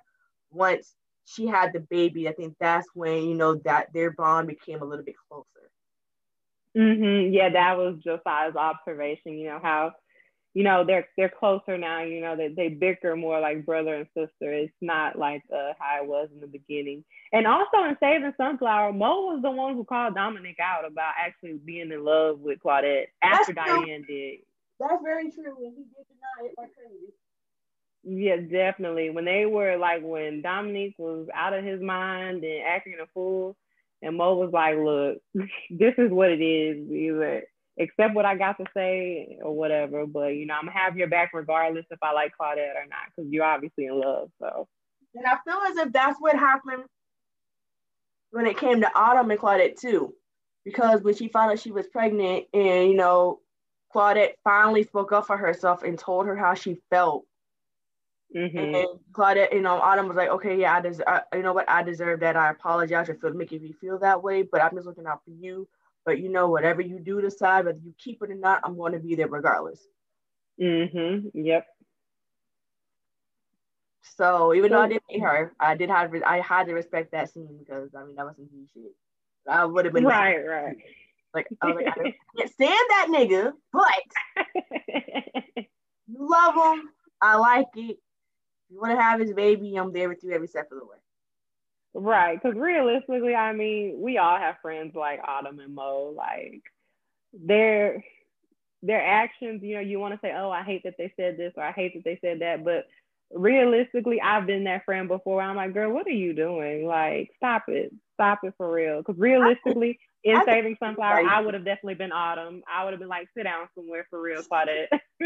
[0.51, 2.29] once she had the baby.
[2.29, 5.47] I think that's when you know that their bond became a little bit closer.
[6.77, 7.33] Mm-hmm.
[7.33, 9.39] Yeah, that was Josiah's observation.
[9.39, 9.93] You know how
[10.55, 13.95] you know they're they're closer now you know that they, they bicker more like brother
[13.95, 17.97] and sister it's not like uh, how it was in the beginning and also in
[18.01, 22.39] saving sunflower mo was the one who called dominic out about actually being in love
[22.39, 24.41] with claudette after that's diane did
[24.83, 27.15] that's very true when he did deny it like crazy
[28.05, 29.11] yeah, definitely.
[29.11, 33.57] When they were like when Dominique was out of his mind and acting a fool,
[34.03, 35.19] and Mo was like, "Look,
[35.71, 36.91] this is what it is.
[36.91, 37.45] Either
[37.81, 40.07] accept what I got to say or whatever.
[40.07, 43.09] But you know, I'm gonna have your back regardless if I like Claudette or not,
[43.15, 44.31] because you're obviously in love.
[44.41, 44.69] So.
[45.15, 46.85] And I feel as if that's what happened
[48.31, 50.15] when it came to Autumn and Claudette too,
[50.65, 53.41] because when she found out she was pregnant, and you know,
[53.95, 57.25] Claudette finally spoke up for herself and told her how she felt.
[58.35, 58.59] Mm-hmm.
[58.59, 61.83] And Claudette, you know, Autumn was like, okay, yeah, I deserve, you know what, I
[61.83, 62.37] deserve that.
[62.37, 65.69] I apologize for making you feel that way, but I'm just looking out for you
[66.05, 68.93] but you know, whatever you do decide, whether you keep it or not, I'm going
[68.93, 69.81] to be there regardless.
[70.61, 71.29] Mm-hmm.
[71.39, 71.67] Yep.
[74.17, 77.33] So even though I didn't hate her, I did have I had to respect that
[77.33, 78.93] scene because I mean that was some shit.
[79.49, 80.77] I would have been right, like, right.
[81.35, 85.67] Like I was like, I can't stand that nigga, but
[86.07, 86.89] you love him.
[87.21, 87.99] I like it.
[88.71, 90.97] You want to have his baby, I'm there with you every step of the way.
[91.95, 96.15] Right, because realistically, I mean, we all have friends like Autumn and Mo.
[96.17, 96.63] Like
[97.35, 98.03] their
[98.83, 101.53] their actions, you know, you want to say, "Oh, I hate that they said this,"
[101.57, 102.87] or "I hate that they said that," but
[103.31, 105.43] realistically, I've been that friend before.
[105.43, 106.87] I'm like, "Girl, what are you doing?
[106.87, 111.27] Like, stop it, stop it for real." Because realistically, in I Saving Sunflower.
[111.29, 112.63] I would have definitely been Autumn.
[112.73, 114.89] I would have been like, "Sit down somewhere for real, Claudette."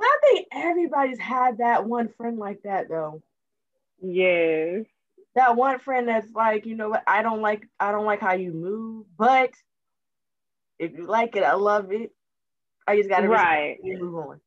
[0.00, 3.22] I think everybody's had that one friend like that, though.
[4.00, 4.84] Yes.
[5.34, 8.32] That one friend that's like, you know what, I don't like I don't like how
[8.32, 9.50] you move, but
[10.78, 12.12] if you like it, I love it.
[12.86, 13.76] I just gotta right.
[13.82, 14.40] move on.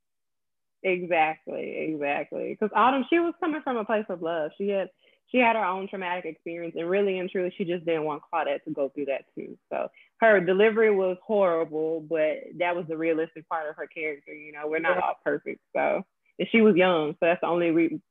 [0.83, 2.57] Exactly, exactly.
[2.59, 4.51] Because Autumn, she was coming from a place of love.
[4.57, 4.89] She had
[5.31, 8.63] she had her own traumatic experience, and really and truly, she just didn't want Claudette
[8.65, 9.57] to go through that too.
[9.71, 9.87] So
[10.19, 14.33] her delivery was horrible, but that was the realistic part of her character.
[14.33, 15.61] You know, we're not all perfect.
[15.73, 16.03] So
[16.37, 18.01] and she was young, so that's the only re-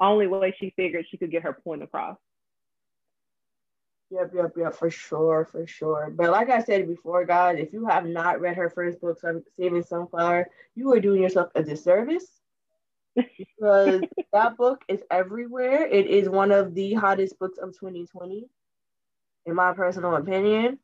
[0.00, 2.16] only way she figured she could get her point across.
[4.10, 6.12] Yep, yep, yep, for sure, for sure.
[6.14, 9.18] But like I said before, guys, if you have not read her first book,
[9.58, 12.40] Saving Sunflower, you are doing yourself a disservice
[13.38, 14.02] because
[14.32, 15.86] that book is everywhere.
[15.86, 18.46] It is one of the hottest books of 2020,
[19.46, 20.78] in my personal opinion.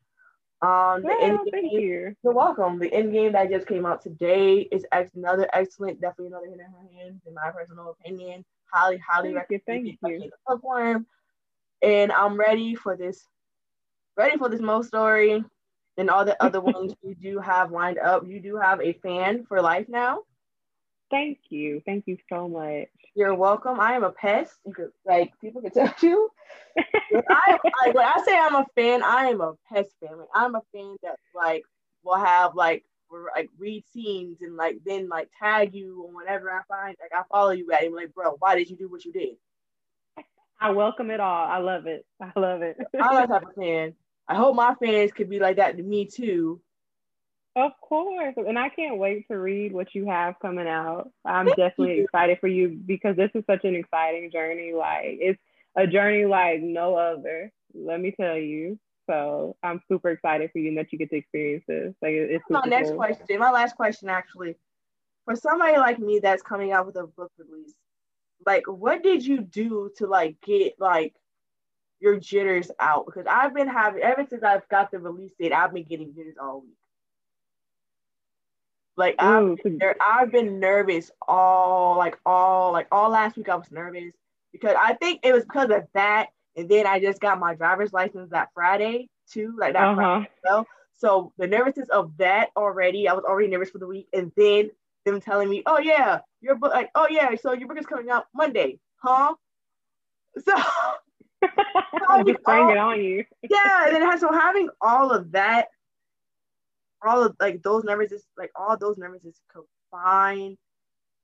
[0.62, 2.16] Um, the end thank game, you.
[2.22, 2.78] You're welcome.
[2.78, 6.60] The end game that just came out today is ex- another excellent, definitely another hit
[6.60, 9.96] in her hands, in my personal opinion highly, highly thank recommend you.
[10.02, 10.30] Thank you.
[10.46, 11.06] Bookworm.
[11.82, 13.26] And I'm ready for this,
[14.16, 15.44] ready for this Mo story
[15.96, 18.26] and all the other ones you do have lined up.
[18.26, 20.20] You do have a fan for life now.
[21.12, 21.82] Thank you.
[21.84, 22.88] Thank you so much.
[23.14, 23.78] You're welcome.
[23.78, 24.54] I am a pest.
[24.74, 26.30] Could like people can tell you.
[26.78, 30.18] I, I, when I say I'm a fan, I am a pest fan.
[30.18, 31.64] Like, I'm a fan that like
[32.02, 32.86] will have like
[33.36, 36.96] like read scenes and like then like tag you or whatever I find.
[36.98, 39.36] Like I follow you at him like, bro, why did you do what you did?
[40.58, 41.46] I welcome it all.
[41.46, 42.06] I love it.
[42.22, 42.78] I love it.
[42.94, 43.92] I'm that type of fan.
[44.28, 46.62] I hope my fans could be like that to me too.
[47.54, 48.34] Of course.
[48.36, 51.10] And I can't wait to read what you have coming out.
[51.24, 52.04] I'm Thank definitely you.
[52.04, 54.72] excited for you because this is such an exciting journey.
[54.72, 55.40] Like it's
[55.76, 57.52] a journey like no other.
[57.74, 58.78] Let me tell you.
[59.08, 61.94] So I'm super excited for you and that you get to experience this.
[62.00, 62.96] Like it's my next cool.
[62.96, 63.38] question.
[63.38, 64.56] My last question actually.
[65.24, 67.74] For somebody like me that's coming out with a book release,
[68.46, 71.14] like what did you do to like get like
[72.00, 73.06] your jitters out?
[73.06, 76.36] Because I've been having ever since I've got the release date, I've been getting jitters
[76.40, 76.76] all week.
[78.96, 83.70] Like I've, been, I've been nervous all like all like all last week I was
[83.70, 84.12] nervous.
[84.52, 86.28] because I think it was because of that.
[86.56, 89.94] And then I just got my driver's license that Friday too, like that uh-huh.
[89.94, 90.30] Friday.
[90.44, 90.66] Well.
[90.94, 94.06] So the nervousness of that already, I was already nervous for the week.
[94.12, 94.70] And then
[95.04, 98.10] them telling me, oh yeah, your book, like, oh yeah, so your book is coming
[98.10, 99.34] out Monday, huh?
[100.44, 100.54] So
[102.24, 103.24] just it on you.
[103.50, 105.68] yeah, and then so having all of that,
[107.06, 110.58] all of like those numbers is like all those numbers is combined,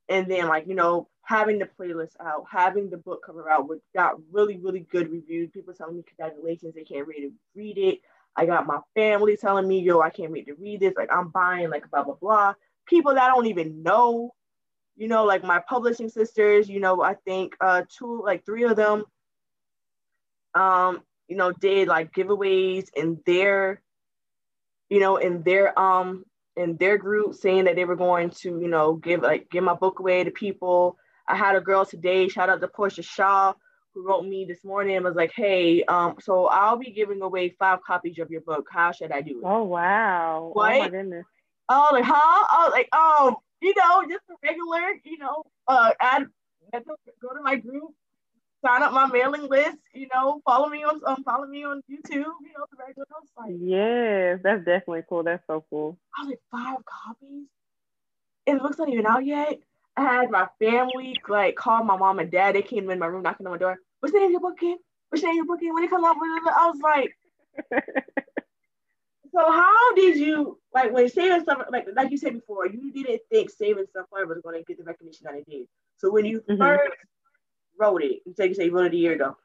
[0.09, 3.81] and then like you know having the playlist out, having the book cover out, which
[3.95, 5.51] got really really good reviews.
[5.51, 8.01] People telling me congratulations, they can't read it, read it.
[8.37, 10.95] I got my family telling me, yo, I can't wait to read this.
[10.97, 12.55] Like I'm buying like blah blah blah.
[12.87, 14.33] People that I don't even know,
[14.97, 18.77] you know, like my publishing sisters, you know, I think uh two, like three of
[18.77, 19.05] them
[20.55, 23.83] um, you know, did like giveaways in their,
[24.89, 26.25] you know, in their um
[26.57, 29.75] in their group saying that they were going to, you know, give like give my
[29.75, 30.97] book away to people.
[31.27, 33.53] I had a girl today, shout out to Portia Shaw,
[33.95, 37.55] who wrote me this morning and was like, hey, um, so I'll be giving away
[37.59, 38.67] five copies of your book.
[38.71, 39.45] How should I do it?
[39.45, 40.51] Oh wow.
[40.53, 40.75] What?
[40.75, 41.27] Oh my goodness.
[41.69, 42.47] Oh like huh?
[42.51, 46.27] Was like, um, you know, just a regular, you know, uh add
[46.73, 47.93] go to my group,
[48.65, 52.11] sign up my mailing list, you know, follow me on um, follow me on YouTube,
[52.11, 53.07] you know, the regular
[53.37, 55.23] like Yes, that's definitely cool.
[55.23, 55.99] That's so cool.
[56.17, 57.47] I was like five copies.
[58.47, 59.59] And the book's not even out yet.
[59.97, 62.55] I had my family like call my mom and dad.
[62.55, 63.79] They came in my room knocking on my door.
[64.01, 64.79] What's the name of your book again?
[65.11, 65.75] What's the name of your book again?
[65.75, 67.17] When it comes out, I was like,
[69.35, 73.23] so how did you like when saving stuff like like you said before, you didn't
[73.31, 75.67] think saving stuff was going to get the recognition that it did.
[75.99, 76.61] So when you mm-hmm.
[76.61, 76.97] first
[77.79, 79.37] wrote it, you say you say you wrote it a year ago,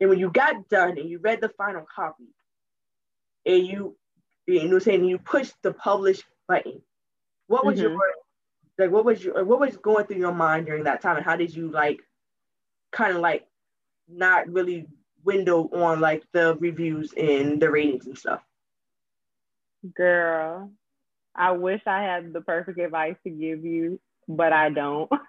[0.00, 2.24] and when you got done and you read the final copy,
[3.46, 3.96] and you
[4.46, 6.82] you know saying you pushed the publish button,
[7.46, 7.92] what was mm-hmm.
[7.92, 8.00] your
[8.78, 11.36] like what was your what was going through your mind during that time, and how
[11.36, 12.00] did you like
[12.92, 13.46] kind of like
[14.08, 14.86] not really
[15.24, 18.42] window on like the reviews and the ratings and stuff?
[19.94, 20.70] Girl,
[21.34, 25.10] I wish I had the perfect advice to give you, but I don't.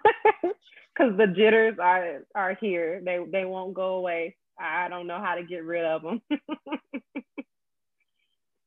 [0.94, 3.00] because the jitters are are here.
[3.04, 4.36] They they won't go away.
[4.58, 6.20] I don't know how to get rid of them.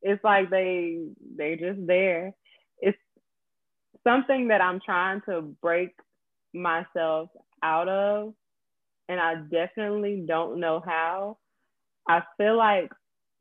[0.01, 0.99] it's like they
[1.37, 2.33] they just there.
[2.79, 2.97] It's
[4.05, 5.91] something that I'm trying to break
[6.53, 7.29] myself
[7.63, 8.33] out of,
[9.09, 11.37] and I definitely don't know how.
[12.07, 12.91] I feel like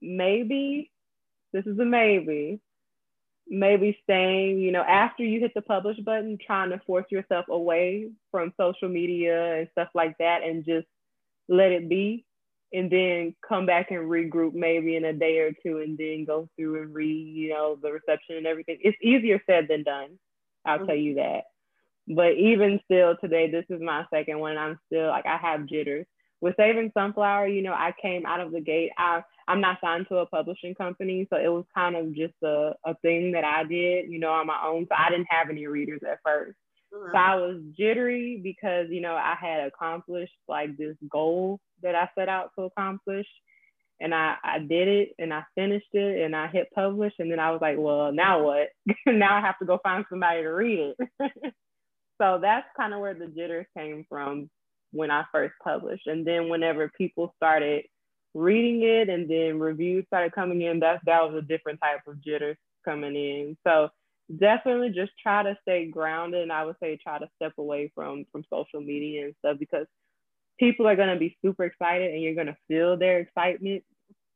[0.02, 0.90] maybe
[1.52, 2.60] this is a maybe
[3.48, 8.10] maybe staying, you know, after you hit the publish button, trying to force yourself away
[8.30, 10.86] from social media and stuff like that and just
[11.48, 12.24] let it be.
[12.72, 16.48] And then come back and regroup maybe in a day or two and then go
[16.56, 18.78] through and read, you know, the reception and everything.
[18.80, 20.18] It's easier said than done.
[20.64, 20.86] I'll mm-hmm.
[20.86, 21.44] tell you that.
[22.08, 24.58] But even still today, this is my second one.
[24.58, 26.06] I'm still like, I have jitters.
[26.40, 28.90] With Saving Sunflower, you know, I came out of the gate.
[28.98, 32.72] I I'm not signed to a publishing company, so it was kind of just a,
[32.84, 34.86] a thing that I did, you know, on my own.
[34.88, 36.54] So I didn't have any readers at 1st
[36.92, 37.12] mm-hmm.
[37.12, 42.08] So I was jittery because, you know, I had accomplished like this goal that I
[42.18, 43.26] set out to accomplish.
[43.98, 47.14] And I, I did it and I finished it and I hit publish.
[47.18, 48.68] And then I was like, well, now what?
[49.06, 51.10] now I have to go find somebody to read it.
[52.20, 54.50] so that's kind of where the jitters came from
[54.92, 56.06] when I first published.
[56.06, 57.84] And then whenever people started
[58.34, 62.22] reading it and then reviews started coming in, that that was a different type of
[62.22, 63.56] jitters coming in.
[63.66, 63.88] So
[64.38, 68.24] definitely just try to stay grounded and I would say try to step away from
[68.32, 69.86] from social media and stuff because
[70.58, 73.84] people are gonna be super excited and you're gonna feel their excitement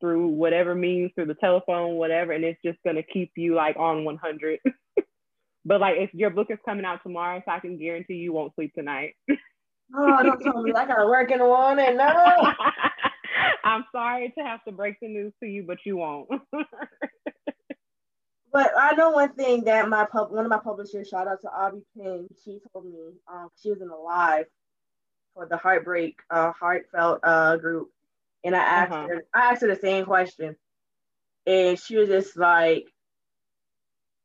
[0.01, 4.05] through whatever means, through the telephone, whatever, and it's just gonna keep you like on
[4.05, 4.61] 100.
[5.64, 8.55] but like if your book is coming out tomorrow, so I can guarantee you won't
[8.55, 9.14] sleep tonight.
[9.95, 11.97] oh, don't tell me I gotta work in the morning.
[11.97, 12.07] No.
[13.64, 16.28] I'm sorry to have to break the news to you, but you won't.
[18.53, 21.51] but I know one thing that my pub, one of my publishers, shout out to
[21.57, 22.93] Abby Payne, she told me
[23.32, 24.47] um, she was in a live
[25.34, 27.91] for the Heartbreak uh, Heartfelt uh, group,
[28.45, 29.07] and I asked uh-huh.
[29.07, 30.57] her, I asked her the same question,
[31.47, 32.86] and she was just like,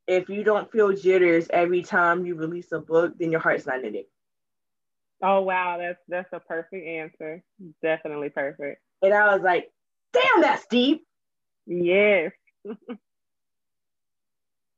[0.08, 3.84] if you don't feel jitters every time you release a book, then your heart's not
[3.84, 4.10] in it.
[5.28, 7.44] Oh wow, that's that's a perfect answer.
[7.82, 8.80] Definitely perfect.
[9.02, 9.72] And I was like,
[10.14, 11.04] damn, that's deep.
[11.66, 12.32] Yes.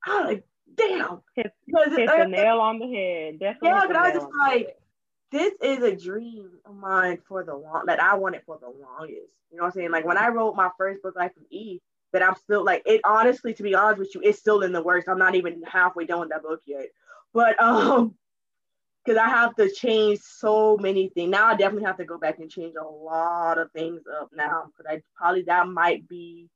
[0.05, 1.19] I was like, damn.
[1.35, 3.39] Hit, hit the nail on the head.
[3.39, 3.69] Definitely.
[3.69, 4.77] Yeah, but I was just like,
[5.33, 9.27] this is a dream of mine for the long that I wanted for the longest.
[9.51, 9.91] You know what I'm saying?
[9.91, 11.81] Like when I wrote my first book, Life of E,
[12.13, 14.81] that I'm still like it honestly, to be honest with you, it's still in the
[14.81, 15.09] works.
[15.09, 16.87] I'm not even halfway done with that book yet.
[17.33, 18.15] But um
[19.07, 21.31] because I have to change so many things.
[21.31, 24.65] Now I definitely have to go back and change a lot of things up now
[24.65, 26.49] because I probably that might be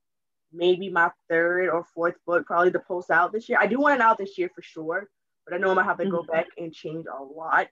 [0.52, 3.58] maybe my third or fourth book probably to post out this year.
[3.58, 5.08] I do want it out this year for sure,
[5.46, 6.12] but I know I'm gonna have to mm-hmm.
[6.12, 7.68] go back and change a lot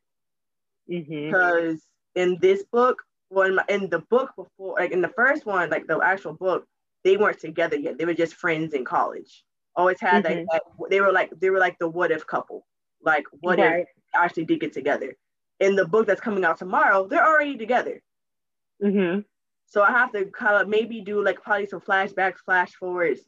[0.90, 1.26] mm-hmm.
[1.26, 1.82] because
[2.14, 5.68] in this book, well, in, my, in the book before, like in the first one,
[5.68, 6.64] like the actual book,
[7.04, 7.98] they weren't together yet.
[7.98, 9.44] They were just friends in college.
[9.76, 10.38] Always had mm-hmm.
[10.38, 12.66] like that, they were like they were like the what if couple.
[13.02, 13.80] Like what right.
[13.80, 15.16] if actually did get together.
[15.60, 18.02] In the book that's coming out tomorrow, they're already together.
[18.82, 19.20] Mm-hmm.
[19.66, 23.20] So I have to kind of maybe do like probably some flashbacks, flash forwards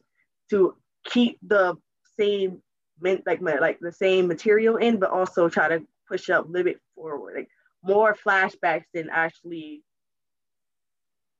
[0.49, 0.75] to
[1.05, 1.75] keep the
[2.17, 2.61] same
[3.01, 6.79] like like the same material in, but also try to push up, a little bit
[6.95, 7.49] forward, like
[7.83, 9.83] more flashbacks than actually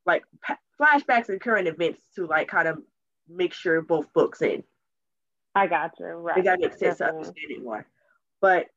[0.06, 2.80] like pa- flashbacks and current events to like kind of
[3.30, 4.64] make sure both books in.
[5.56, 6.08] I got you.
[6.08, 6.38] Right.
[6.38, 7.86] It got make sense to understand it more.
[8.42, 8.68] But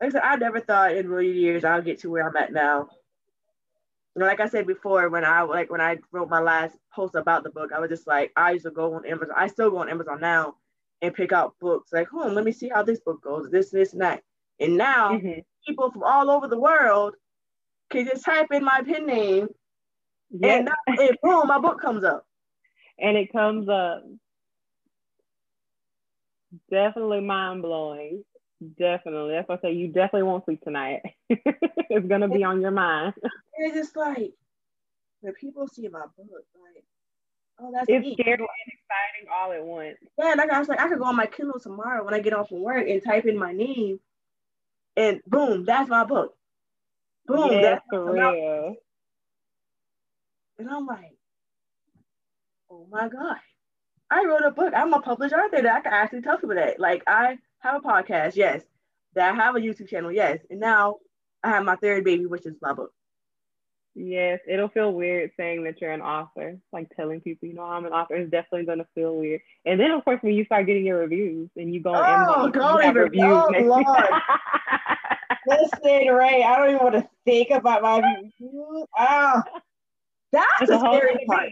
[0.00, 2.36] like I said, I never thought in a million years I'll get to where I'm
[2.36, 2.88] at now.
[4.14, 7.14] You know, like I said before, when I like when I wrote my last post
[7.14, 9.34] about the book, I was just like, I used to go on Amazon.
[9.36, 10.54] I still go on Amazon now
[11.02, 13.92] and pick out books like, hmm, let me see how this book goes, this, this,
[13.92, 14.22] and that.
[14.60, 15.40] And now mm-hmm.
[15.66, 17.14] people from all over the world
[17.90, 19.48] can just type in my pen name
[20.30, 20.58] yes.
[20.58, 22.24] and, now, and boom, my book comes up.
[22.98, 24.04] And it comes up.
[26.70, 28.24] Definitely mind blowing.
[28.78, 29.32] Definitely.
[29.32, 31.02] That's why I say you definitely won't sleep tonight.
[31.28, 33.14] it's gonna be on your mind.
[33.56, 34.32] It's just like
[35.20, 36.84] when people see my book, like,
[37.58, 38.18] oh, that's it's neat.
[38.18, 39.96] scary and exciting all at once.
[40.18, 42.32] Yeah, like I was like, I could go on my Kindle tomorrow when I get
[42.32, 44.00] off from work and type in my name,
[44.96, 46.36] and boom, that's my book.
[47.26, 48.76] Boom, yes, that's for real.
[50.58, 51.16] And I'm like,
[52.70, 53.36] oh my god,
[54.10, 54.72] I wrote a book.
[54.76, 56.78] I'm a published author that I can actually tell people that.
[56.78, 58.62] Like I have a podcast, yes.
[59.14, 60.38] That I have a YouTube channel, yes.
[60.50, 60.96] And now
[61.42, 62.92] I have my third baby, which is my book.
[63.96, 67.86] Yes, it'll feel weird saying that you're an author, like telling people, you know, I'm
[67.86, 68.16] an author.
[68.16, 69.40] It's definitely gonna feel weird.
[69.64, 72.52] And then, of course, when you start getting your reviews and you go oh, Amazon,
[72.54, 73.24] you have reviews.
[73.24, 73.86] Oh, Lord.
[75.46, 78.86] Listen, Rae, I don't even want to think about my reviews.
[78.98, 79.42] Oh,
[80.32, 81.50] that's it's the scary part.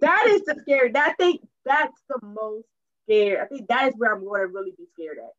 [0.00, 0.92] That is the scary.
[0.92, 1.38] That thing.
[1.64, 2.66] That's the most
[3.12, 3.40] scared.
[3.40, 5.32] I think that is where I'm going to really be scared at.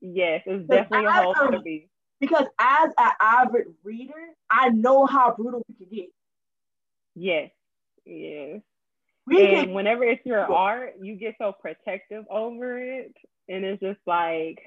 [0.00, 1.88] Yes, it's definitely a whole to be.
[2.20, 4.12] Because as an avid reader,
[4.50, 6.08] I know how brutal we can get.
[7.14, 7.50] Yes,
[8.04, 8.60] yes.
[9.26, 13.14] We and can, whenever it's your art, you get so protective over it,
[13.48, 14.60] and it's just like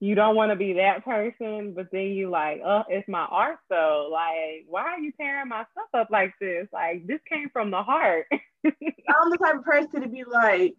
[0.00, 3.58] you don't want to be that person, but then you like, oh, it's my art
[3.70, 4.08] though.
[4.12, 6.68] Like, why are you tearing my stuff up like this?
[6.72, 8.26] Like, this came from the heart.
[8.64, 10.74] I'm the type of person to be like,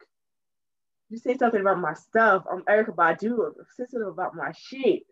[1.10, 5.04] you say something about my stuff, I'm Erykah Badu, I'm sensitive about my shit.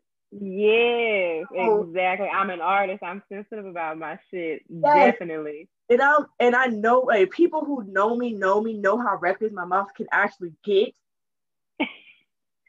[0.41, 2.27] Yes, exactly.
[2.27, 3.03] I'm an artist.
[3.03, 4.63] I'm sensitive about my shit.
[4.67, 5.13] Yes.
[5.13, 5.69] Definitely.
[5.89, 9.51] And I and I know like people who know me know me know how reckless
[9.53, 10.95] my mouth can actually get.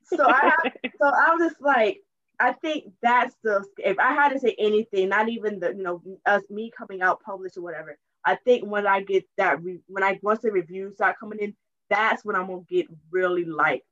[0.04, 2.00] so I have, so I was just like,
[2.38, 6.02] I think that's the if I had to say anything, not even the you know
[6.26, 7.96] us me coming out published or whatever.
[8.26, 11.54] I think when I get that re- when I once the reviews start coming in,
[11.90, 13.84] that's when I'm gonna get really like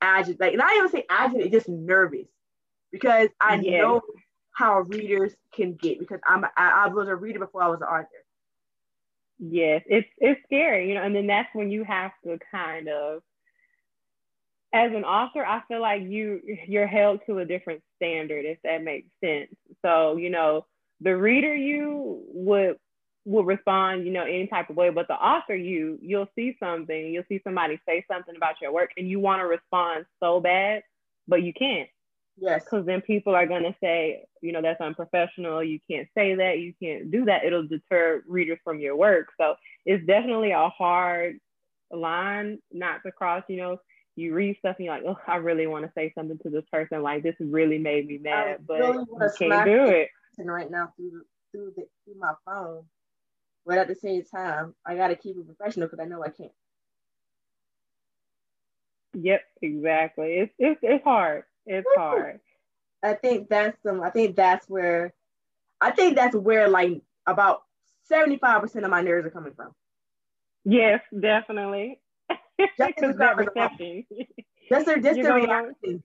[0.00, 0.40] agitated.
[0.40, 2.28] Like, and I even say agitated, just nervous
[2.92, 3.82] because I yeah.
[3.82, 4.02] know
[4.52, 7.86] how readers can get because I'm I, I was a reader before I was an
[7.86, 8.08] author.
[9.38, 13.22] Yes, it's it's scary, you know, and then that's when you have to kind of
[14.72, 18.84] as an author, I feel like you you're held to a different standard, if that
[18.84, 19.50] makes sense.
[19.84, 20.66] So, you know,
[21.00, 22.76] the reader you would
[23.24, 24.90] will respond, you know, any type of way.
[24.90, 28.90] But the author, you, you'll see something, you'll see somebody say something about your work,
[28.96, 30.82] and you want to respond so bad,
[31.28, 31.88] but you can't.
[32.40, 32.64] Yes.
[32.64, 35.62] Because then people are gonna say, you know, that's unprofessional.
[35.62, 36.58] You can't say that.
[36.58, 37.44] You can't do that.
[37.44, 39.28] It'll deter readers from your work.
[39.38, 41.38] So it's definitely a hard
[41.90, 43.44] line not to cross.
[43.48, 43.80] You know,
[44.16, 46.64] you read stuff and you're like, oh, I really want to say something to this
[46.72, 47.02] person.
[47.02, 50.08] Like this really made me mad, but really you can't do it.
[50.38, 52.84] And right now through through the, through my phone
[53.66, 56.30] but at the same time, I got to keep it professional because I know I
[56.30, 56.52] can't.
[59.14, 60.34] Yep, exactly.
[60.34, 61.44] It's it's it's hard.
[61.66, 62.40] It's hard.
[63.02, 64.02] I think that's some.
[64.02, 65.12] I think that's where,
[65.80, 67.62] I think that's where like about
[68.04, 69.72] seventy five percent of my nerves are coming from.
[70.64, 72.00] Yes, definitely.
[72.78, 74.04] Just that reception.
[74.68, 76.02] Just their just their reaction.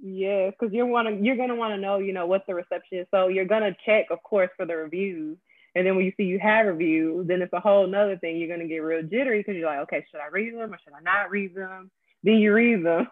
[0.00, 3.06] Yes, because you're wanna you're gonna want to know, you know, what the reception is.
[3.10, 5.36] So you're gonna check, of course, for the reviews.
[5.74, 8.36] And then when you see you have reviews, then it's a whole nother thing.
[8.36, 10.94] You're gonna get real jittery because you're like, okay, should I read them or should
[10.94, 11.90] I not read them?
[12.22, 13.08] Then you read them.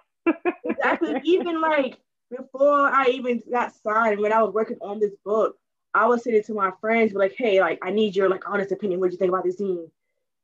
[0.65, 1.21] exactly.
[1.25, 1.99] Even like
[2.31, 5.57] before I even got signed, when I was working on this book,
[5.95, 9.01] I was saying to my friends, like, hey, like, I need your like honest opinion.
[9.01, 9.91] What do you think about this scene?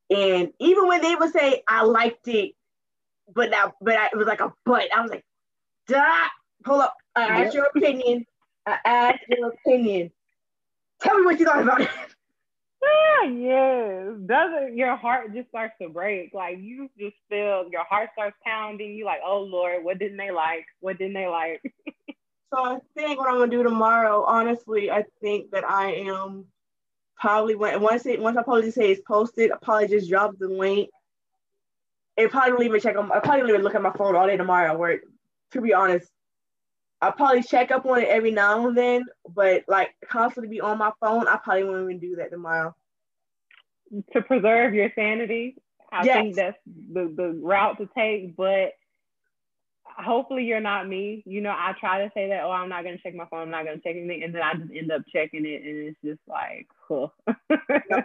[0.09, 2.53] And even when they would say I liked it,
[3.33, 4.89] but now, but I, it was like a but.
[4.95, 5.23] I was like,
[5.87, 6.27] duh,
[6.65, 6.95] hold up.
[7.15, 7.53] Uh, I asked yep.
[7.53, 8.25] your opinion.
[8.65, 10.11] Uh, I asked your opinion.
[11.03, 11.89] Tell me what you thought about it.
[12.83, 14.13] Ah, yes.
[14.25, 16.33] Doesn't your heart just starts to break?
[16.33, 18.93] Like you just feel your heart starts pounding.
[18.93, 20.65] You like, oh Lord, what didn't they like?
[20.79, 21.61] What didn't they like?
[22.53, 26.45] so I think what I'm gonna do tomorrow, honestly, I think that I am
[27.17, 30.47] probably when once it once I probably say it's posted, I probably just drop the
[30.47, 30.89] link.
[32.15, 34.27] And probably don't even check on I probably don't even look at my phone all
[34.27, 34.77] day tomorrow.
[34.77, 35.01] Where
[35.51, 36.09] to be honest,
[37.03, 39.03] I probably check up on it every now and then,
[39.35, 42.75] but like constantly be on my phone, I probably won't even do that tomorrow.
[44.13, 45.57] To preserve your sanity,
[45.91, 46.15] I yes.
[46.15, 48.35] think that's the, the route to take.
[48.37, 48.73] But
[49.83, 51.23] hopefully you're not me.
[51.25, 53.51] You know, I try to say that, oh, I'm not gonna check my phone, I'm
[53.51, 56.21] not gonna check anything, and then I just end up checking it, and it's just
[56.27, 57.07] like, huh.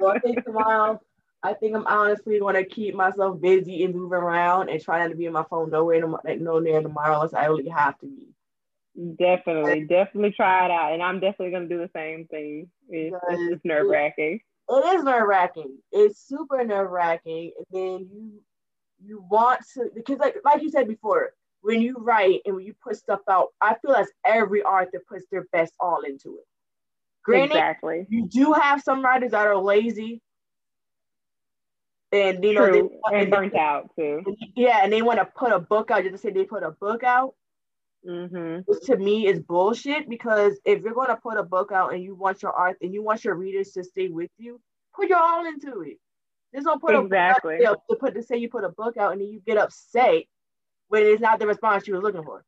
[0.01, 1.01] well, I think tomorrow,
[1.42, 5.16] I think I'm honestly gonna keep myself busy and moving around and try not to
[5.16, 6.05] be on my phone nowhere,
[6.36, 8.34] no near tomorrow unless I really have to be.
[9.18, 12.68] Definitely, definitely try it out, and I'm definitely gonna do the same thing.
[12.88, 14.40] It's, it's nerve wracking.
[14.68, 15.76] It is nerve wracking.
[15.92, 18.40] It's super nerve wracking, and then you
[19.01, 21.30] you want to because like like you said before,
[21.61, 25.26] when you write and when you put stuff out, I feel as every author puts
[25.30, 26.46] their best all into it.
[27.24, 28.07] Granted, exactly.
[28.09, 30.22] You do have some writers that are lazy.
[32.11, 32.90] And you know, True.
[33.11, 34.24] they, and burnt they, out too.
[34.57, 36.70] Yeah, and they want to put a book out just to say they put a
[36.70, 37.34] book out.
[38.07, 38.61] Mm-hmm.
[38.64, 42.03] Which to me is bullshit because if you're going to put a book out and
[42.03, 44.61] you want your art and you want your readers to stay with you,
[44.94, 45.99] put your all into it.
[46.55, 47.57] Just don't put exactly.
[47.57, 49.40] a book out, to put to say you put a book out and then you
[49.46, 50.24] get upset
[50.88, 52.44] when it's not the response you were looking for.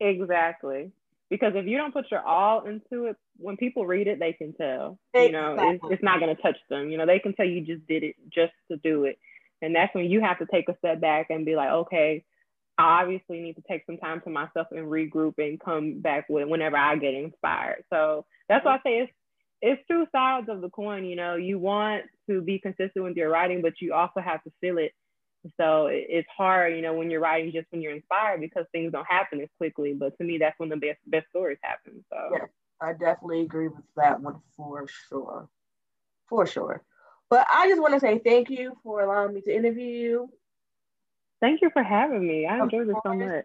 [0.00, 0.90] Exactly.
[1.30, 4.52] Because if you don't put your all into it, when people read it, they can
[4.52, 4.98] tell.
[5.14, 5.26] Exactly.
[5.26, 6.90] You know, it's, it's not going to touch them.
[6.90, 9.18] You know, they can tell you just did it just to do it.
[9.62, 12.24] And that's when you have to take a step back and be like, okay,
[12.80, 16.48] I obviously need to take some time to myself and regroup and come back with
[16.48, 17.84] whenever I get inspired.
[17.92, 19.12] So that's why I say it's
[19.62, 21.04] it's two sides of the coin.
[21.04, 24.52] You know, you want to be consistent with your writing, but you also have to
[24.62, 24.92] feel it.
[25.58, 29.06] So it's hard, you know, when you're writing just when you're inspired because things don't
[29.06, 29.92] happen as quickly.
[29.92, 32.02] But to me, that's when the best best stories happen.
[32.10, 32.46] So yeah,
[32.80, 35.48] I definitely agree with that one for sure,
[36.30, 36.82] for sure.
[37.28, 40.30] But I just want to say thank you for allowing me to interview you.
[41.40, 42.46] Thank you for having me.
[42.46, 43.44] I enjoyed it so much.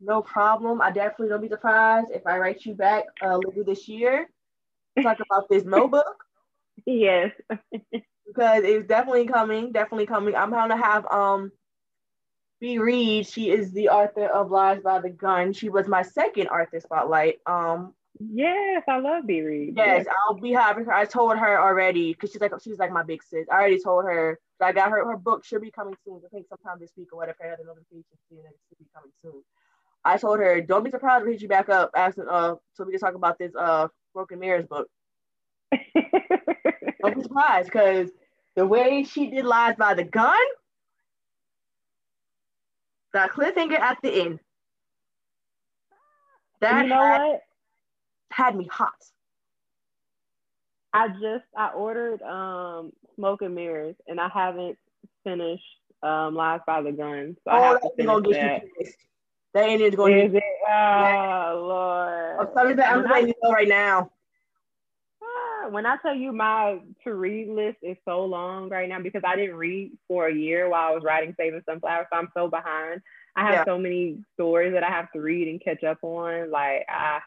[0.00, 0.80] No problem.
[0.80, 4.28] I definitely don't be surprised if I write you back uh, later this year.
[5.02, 6.24] Talk about this Mo book.
[6.86, 7.32] Yes.
[8.26, 9.72] because it's definitely coming.
[9.72, 10.34] Definitely coming.
[10.34, 11.52] I'm gonna have um
[12.60, 13.26] B Reed.
[13.26, 15.52] She is the author of Lies by the Gun.
[15.52, 17.38] She was my second author spotlight.
[17.46, 17.94] Um.
[18.18, 19.74] Yes, I love B Reed.
[19.76, 20.92] Yes, I'll be having her.
[20.92, 23.46] I told her already because she's like she's like my big sis.
[23.50, 26.20] I already told her I got her her book should be coming soon.
[26.24, 27.38] I think sometime this week or whatever.
[27.42, 29.42] I had a notification saying that it should be coming soon.
[30.04, 32.84] I told her, don't be surprised if we hit you back up asking uh so
[32.84, 34.88] we can talk about this uh Broken Mirrors book.
[35.72, 38.10] don't be surprised because
[38.56, 40.36] the way she did Lies by the Gun,
[43.12, 44.40] that cliffhanger at the end.
[46.60, 47.40] That you know had, what?
[48.30, 48.92] Had me hot.
[50.92, 54.78] I just I ordered um Smoke and Mirrors and I haven't
[55.24, 55.62] finished
[56.02, 57.36] um Lies by the Gun.
[57.44, 58.62] So oh, I have to finish gonna that.
[58.62, 58.92] Get you
[59.54, 60.42] that ending's going Is to it?
[60.68, 62.40] Oh Lord.
[62.40, 64.10] I'm sorry that I'm letting you know right now.
[65.22, 69.22] Ah, when I tell you my to read list is so long right now because
[69.24, 72.48] I didn't read for a year while I was writing Saving Sunflower, so I'm so
[72.48, 73.02] behind.
[73.36, 73.64] I have yeah.
[73.64, 76.50] so many stories that I have to read and catch up on.
[76.50, 77.20] Like I,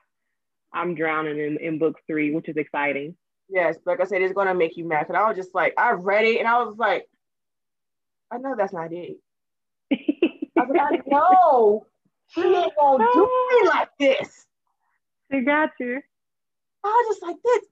[0.73, 3.15] I'm drowning in, in book three, which is exciting.
[3.49, 5.07] Yes, like I said, it's gonna make you mad.
[5.09, 7.07] And I was just like, I read it and I was like,
[8.31, 9.17] I know that's not it.
[9.91, 11.85] I was like, I know
[12.27, 14.45] she ain't gonna do me like this.
[15.31, 16.01] She got you.
[16.83, 17.65] I was just like this.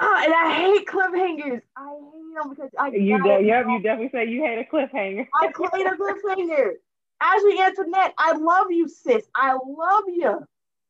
[0.00, 1.62] Oh, and I hate cliffhangers.
[1.76, 2.88] I hate them because I.
[2.88, 5.26] You de- yep, you definitely say you hate a cliffhanger.
[5.34, 6.72] I hate a cliffhanger.
[7.20, 9.24] Ashley Antoinette, I love you, sis.
[9.34, 10.46] I love you.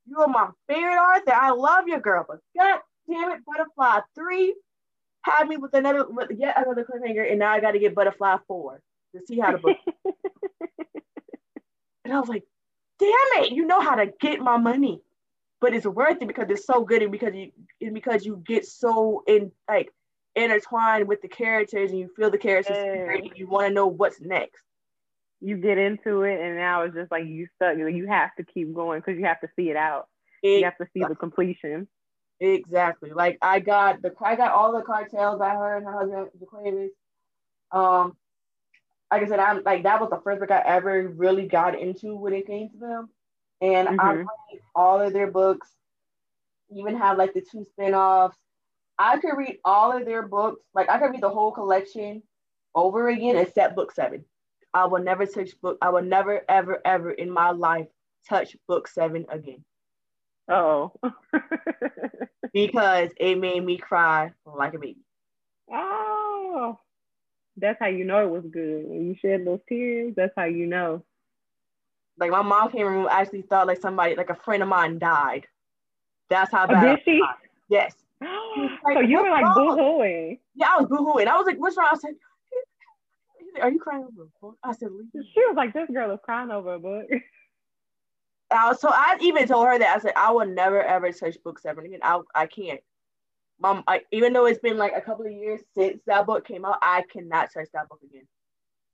[0.07, 1.33] You are my favorite author.
[1.33, 2.25] I love your girl.
[2.29, 4.55] But God damn it, Butterfly 3
[5.23, 8.81] had me with another with yet another cliffhanger, and now I gotta get Butterfly 4
[9.15, 9.77] to see how to book.
[12.05, 12.45] and I was like,
[12.99, 15.01] damn it, you know how to get my money.
[15.61, 18.67] But it's worth it because it's so good and because you and because you get
[18.67, 19.91] so in like
[20.37, 22.77] intertwined with the characters and you feel the characters
[23.35, 24.63] you want to know what's next.
[25.41, 27.77] You get into it and now it's just like you stuck.
[27.77, 30.09] You have to keep going because you have to see it out.
[30.43, 30.59] Exactly.
[30.59, 31.89] You have to see the completion.
[32.41, 33.11] Exactly.
[33.11, 36.89] Like I got the I got all the cartels by her and her husband JaQuavis.
[37.73, 38.17] Um,
[39.11, 42.17] like I said, I'm like that was the first book I ever really got into
[42.17, 43.09] when it came to them,
[43.61, 44.01] and mm-hmm.
[44.01, 44.27] I read
[44.75, 45.69] all of their books.
[46.71, 48.37] Even have like the two spin-offs.
[48.99, 50.61] I could read all of their books.
[50.75, 52.23] Like I could read the whole collection
[52.75, 54.25] over again, except book seven.
[54.75, 55.79] I will never touch book.
[55.81, 57.87] I will never, ever, ever in my life
[58.29, 59.65] touch book seven again.
[60.49, 60.93] Oh.
[62.53, 64.99] because it made me cry like a baby.
[65.73, 66.79] Oh.
[67.57, 68.85] That's how you know it was good.
[68.85, 71.05] When you shed those tears, that's how you know.
[72.19, 75.47] Like my mom came and actually thought like somebody, like a friend of mine died.
[76.31, 76.85] That's how oh, bad.
[76.85, 77.23] Oh, did she?
[77.69, 77.95] Yes.
[78.85, 80.39] Like, so you were like boo-hooing.
[80.55, 81.27] Yeah, I was boo-hooing.
[81.27, 81.89] I was like, what's wrong?
[81.93, 82.15] I said,
[83.61, 84.59] are you crying over a book?
[84.63, 85.25] I said, Leave.
[85.35, 87.07] She was like, this girl is crying over a book.
[88.51, 91.59] Uh, so I even told her that I said I will never ever touch book
[91.59, 92.01] seven again.
[92.03, 92.81] I I can't.
[93.61, 96.65] Mom, I, even though it's been like a couple of years since that book came
[96.65, 98.27] out, I cannot touch that book again.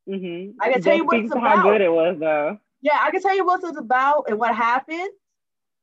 [0.09, 0.61] Mm-hmm.
[0.61, 1.59] I can tell you what it's about.
[1.59, 2.59] How good it was, though.
[2.81, 5.11] Yeah, I can tell you what it's about and what happened.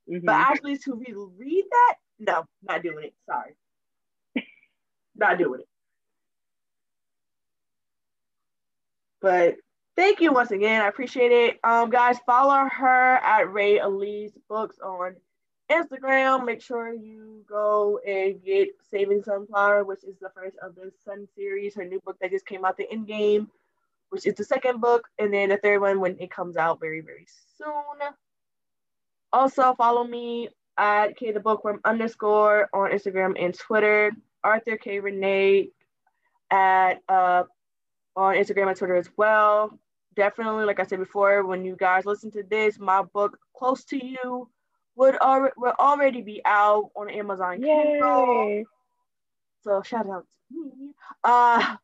[0.10, 0.26] Mm-hmm.
[0.26, 3.14] But actually, to read that, no, not doing it.
[3.30, 3.56] Sorry,
[5.16, 5.68] not doing it.
[9.28, 9.58] But
[9.98, 10.82] thank you once again.
[10.82, 11.60] I appreciate it.
[11.62, 15.18] Um, guys, follow her at Rae Lyse Books on
[15.70, 16.46] Instagram.
[16.46, 21.28] Make sure you go and get Saving Sunflower, which is the first of the Sun
[21.36, 21.76] series.
[21.76, 23.52] Her new book that just came out, The End Game,
[24.12, 27.02] which is the second book, and then the third one when it comes out very,
[27.02, 27.28] very
[27.58, 28.14] soon.
[29.34, 30.48] Also, follow me
[30.78, 34.14] at K the Bookworm underscore on Instagram and Twitter.
[34.42, 35.70] Arthur KayReenea
[36.50, 37.44] at uh
[38.18, 39.80] on Instagram and Twitter as well.
[40.16, 44.04] Definitely, like I said before, when you guys listen to this, my book Close to
[44.04, 44.50] You
[44.96, 47.68] would already will already be out on Amazon Yay.
[47.68, 48.64] Kindle.
[49.64, 50.94] So shout out to me.
[51.24, 51.76] Uh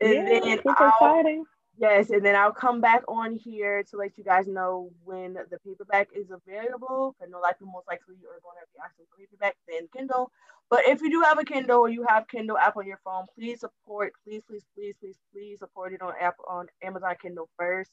[0.00, 1.44] and yeah, then I'll, exciting.
[1.80, 5.58] Yes, and then I'll come back on here to let you guys know when the
[5.64, 7.14] paperback is available.
[7.22, 10.32] I know like most likely are going to be asking for paperback than Kindle.
[10.70, 13.26] But if you do have a Kindle or you have Kindle app on your phone,
[13.38, 17.92] please support, please, please, please, please, please support it on app on Amazon Kindle first,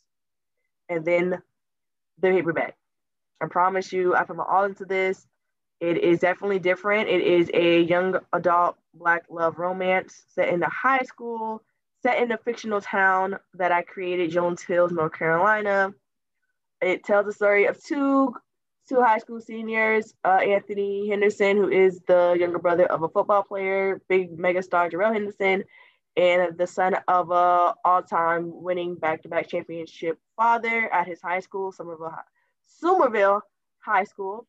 [0.90, 1.42] and then
[2.20, 2.76] the paperback.
[3.40, 5.28] I promise you, I put my all into this.
[5.80, 7.08] It is definitely different.
[7.08, 11.62] It is a young adult black love romance set in the high school
[12.06, 15.92] set in a fictional town that I created, Jones Hills, North Carolina.
[16.80, 18.36] It tells the story of two
[18.88, 23.42] two high school seniors, uh, Anthony Henderson, who is the younger brother of a football
[23.42, 25.64] player, big megastar Jarrell Henderson,
[26.16, 32.14] and the son of a all-time winning back-to-back championship father at his high school, Somerville,
[32.68, 33.42] Somerville
[33.80, 34.46] High School.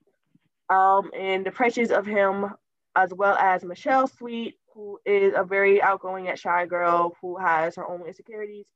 [0.68, 2.50] Um, and the pressures of him,
[2.94, 7.76] as well as Michelle Sweet, who is a very outgoing yet shy girl who has
[7.76, 8.66] her own insecurities,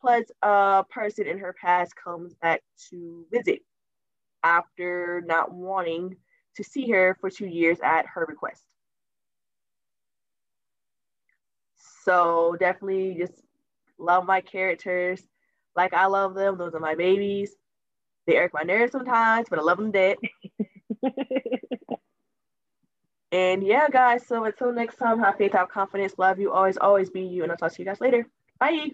[0.00, 3.60] plus a person in her past comes back to visit
[4.42, 6.16] after not wanting
[6.56, 8.62] to see her for two years at her request.
[12.04, 13.34] So definitely just
[13.98, 15.22] love my characters
[15.76, 16.56] like I love them.
[16.56, 17.54] Those are my babies.
[18.26, 20.16] They irk my nerves sometimes, but I love them dead.
[23.32, 27.10] And yeah, guys, so until next time, have faith, have confidence, love you, always, always
[27.10, 28.26] be you, and I'll talk to you guys later.
[28.58, 28.90] Bye.